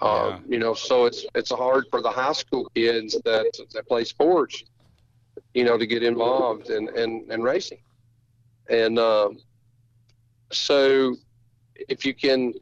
[0.00, 0.08] Yeah.
[0.08, 4.04] Um, you know, so it's it's hard for the high school kids that that play
[4.04, 4.64] sports
[5.54, 7.80] you know, to get involved in, in, in racing.
[8.68, 9.38] And um,
[10.52, 11.16] so
[11.88, 12.54] if you can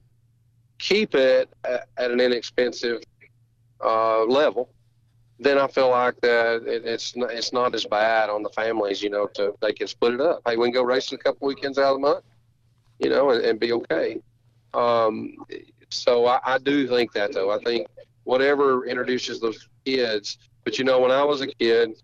[0.78, 3.02] keep it at, at an inexpensive
[3.84, 4.70] uh, level,
[5.40, 9.02] then I feel like that it, it's not, it's not as bad on the families,
[9.02, 10.42] you know, to they can split it up.
[10.46, 12.24] Hey, we can go racing a couple weekends out of the month,
[12.98, 14.20] you know, and, and be okay.
[14.74, 15.36] Um,
[15.90, 17.50] so I, I do think that though.
[17.50, 17.86] I think
[18.24, 20.38] whatever introduces those kids.
[20.64, 21.96] But you know, when I was a kid,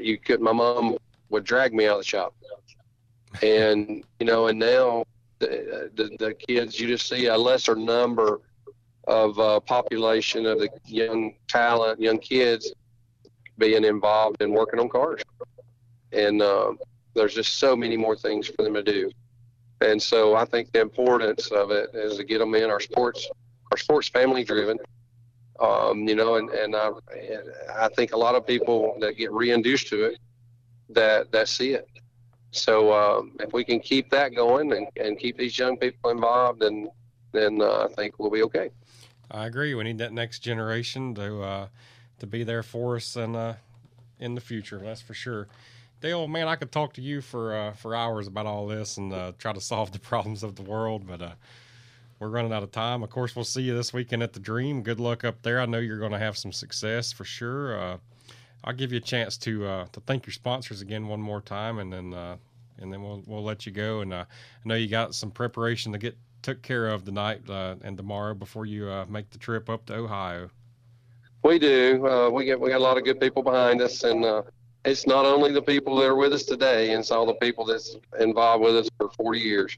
[0.00, 0.96] you could my mom
[1.30, 2.34] would drag me out of the shop.
[3.42, 5.04] And you know and now
[5.38, 8.40] the, the, the kids you just see a lesser number
[9.06, 12.72] of uh, population of the young talent young kids
[13.58, 15.22] being involved in working on cars.
[16.12, 16.78] And um,
[17.14, 19.10] there's just so many more things for them to do.
[19.80, 23.28] And so i think the importance of it is to get them in our sports
[23.72, 24.78] our sports family driven
[25.60, 26.90] um, you know, and, and I,
[27.74, 30.18] I think a lot of people that get reintroduced to it
[30.90, 31.88] that, that see it.
[32.50, 36.60] So um, if we can keep that going and, and keep these young people involved,
[36.60, 36.88] then
[37.32, 38.70] then uh, I think we'll be okay.
[39.30, 39.74] I agree.
[39.74, 41.66] We need that next generation to uh,
[42.18, 43.54] to be there for us and uh,
[44.18, 44.80] in the future.
[44.82, 45.48] That's for sure.
[46.00, 49.12] Dale, man, I could talk to you for uh, for hours about all this and
[49.12, 51.32] uh, try to solve the problems of the world, but uh,
[52.18, 53.02] we're running out of time.
[53.02, 54.82] Of course, we'll see you this weekend at the Dream.
[54.82, 55.60] Good luck up there.
[55.60, 57.78] I know you're going to have some success for sure.
[57.78, 57.98] Uh,
[58.64, 61.78] I'll give you a chance to uh, to thank your sponsors again one more time,
[61.78, 62.36] and then uh,
[62.78, 64.00] and then we'll we'll let you go.
[64.00, 67.76] And uh, I know you got some preparation to get took care of tonight uh,
[67.82, 70.48] and tomorrow before you uh, make the trip up to Ohio.
[71.42, 72.30] We do.
[72.32, 74.24] We get we got a lot of good people behind us, and
[74.84, 77.96] it's not only the people that are with us today, it's all the people that's
[78.18, 79.76] involved with us for 40 years.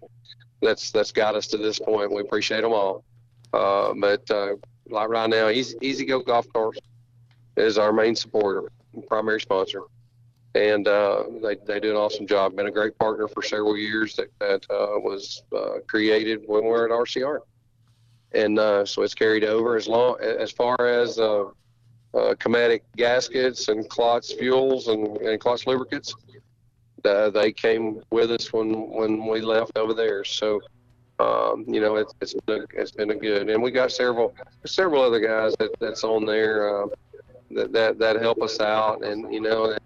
[0.61, 2.13] That's that's got us to this point.
[2.13, 3.05] We appreciate them all.
[3.53, 4.57] Uh, but uh,
[4.89, 6.79] like right now, Easy, Easy Go Golf Course
[7.57, 8.71] is our main supporter,
[9.07, 9.83] primary sponsor,
[10.55, 12.57] and uh, they they do an awesome job.
[12.57, 14.17] Been a great partner for several years.
[14.17, 17.41] That that uh, was uh, created when we were at RCR,
[18.33, 21.45] and uh, so it's carried over as long as far as uh,
[22.97, 26.15] gaskets and Klotz fuels and, and Klotz lubricants.
[27.05, 30.25] Uh, they came with us when, when we left over there.
[30.25, 30.61] So,
[31.19, 34.35] um, you know, it's, it's been a, it's been a good, and we got several
[34.65, 36.87] several other guys that, that's on there uh,
[37.51, 39.77] that, that that help us out, and you know,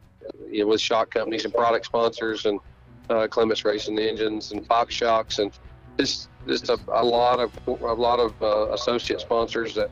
[0.50, 2.60] you know, with shot companies and product sponsors, and
[3.08, 5.52] uh, Clements Racing Engines and Fox Shocks, and
[5.98, 9.90] just just a, a lot of a lot of uh, associate sponsors that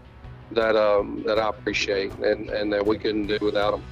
[0.52, 3.82] that um, that I appreciate and, and that we couldn't do without them.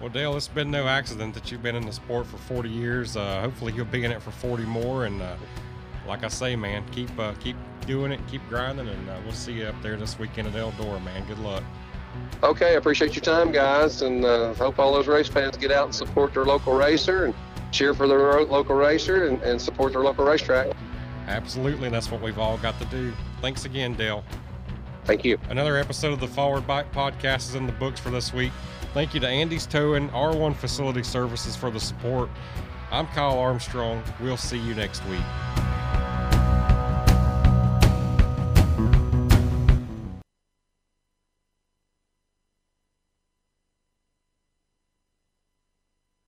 [0.00, 3.18] Well, Dale, it's been no accident that you've been in the sport for 40 years.
[3.18, 5.04] Uh, hopefully, you'll be in it for 40 more.
[5.04, 5.36] And uh,
[6.06, 9.52] like I say, man, keep uh, keep doing it, keep grinding, and uh, we'll see
[9.52, 11.26] you up there this weekend at Eldora, man.
[11.26, 11.62] Good luck.
[12.42, 15.84] Okay, I appreciate your time, guys, and uh, hope all those race fans get out
[15.84, 17.34] and support their local racer and
[17.70, 20.74] cheer for their local racer and, and support their local racetrack.
[21.28, 23.12] Absolutely, that's what we've all got to do.
[23.42, 24.24] Thanks again, Dale.
[25.04, 25.38] Thank you.
[25.50, 28.52] Another episode of the Forward Bite Podcast is in the books for this week.
[28.92, 32.28] Thank you to Andy's Towing, R1 Facility Services for the support.
[32.90, 34.02] I'm Kyle Armstrong.
[34.20, 35.22] We'll see you next week.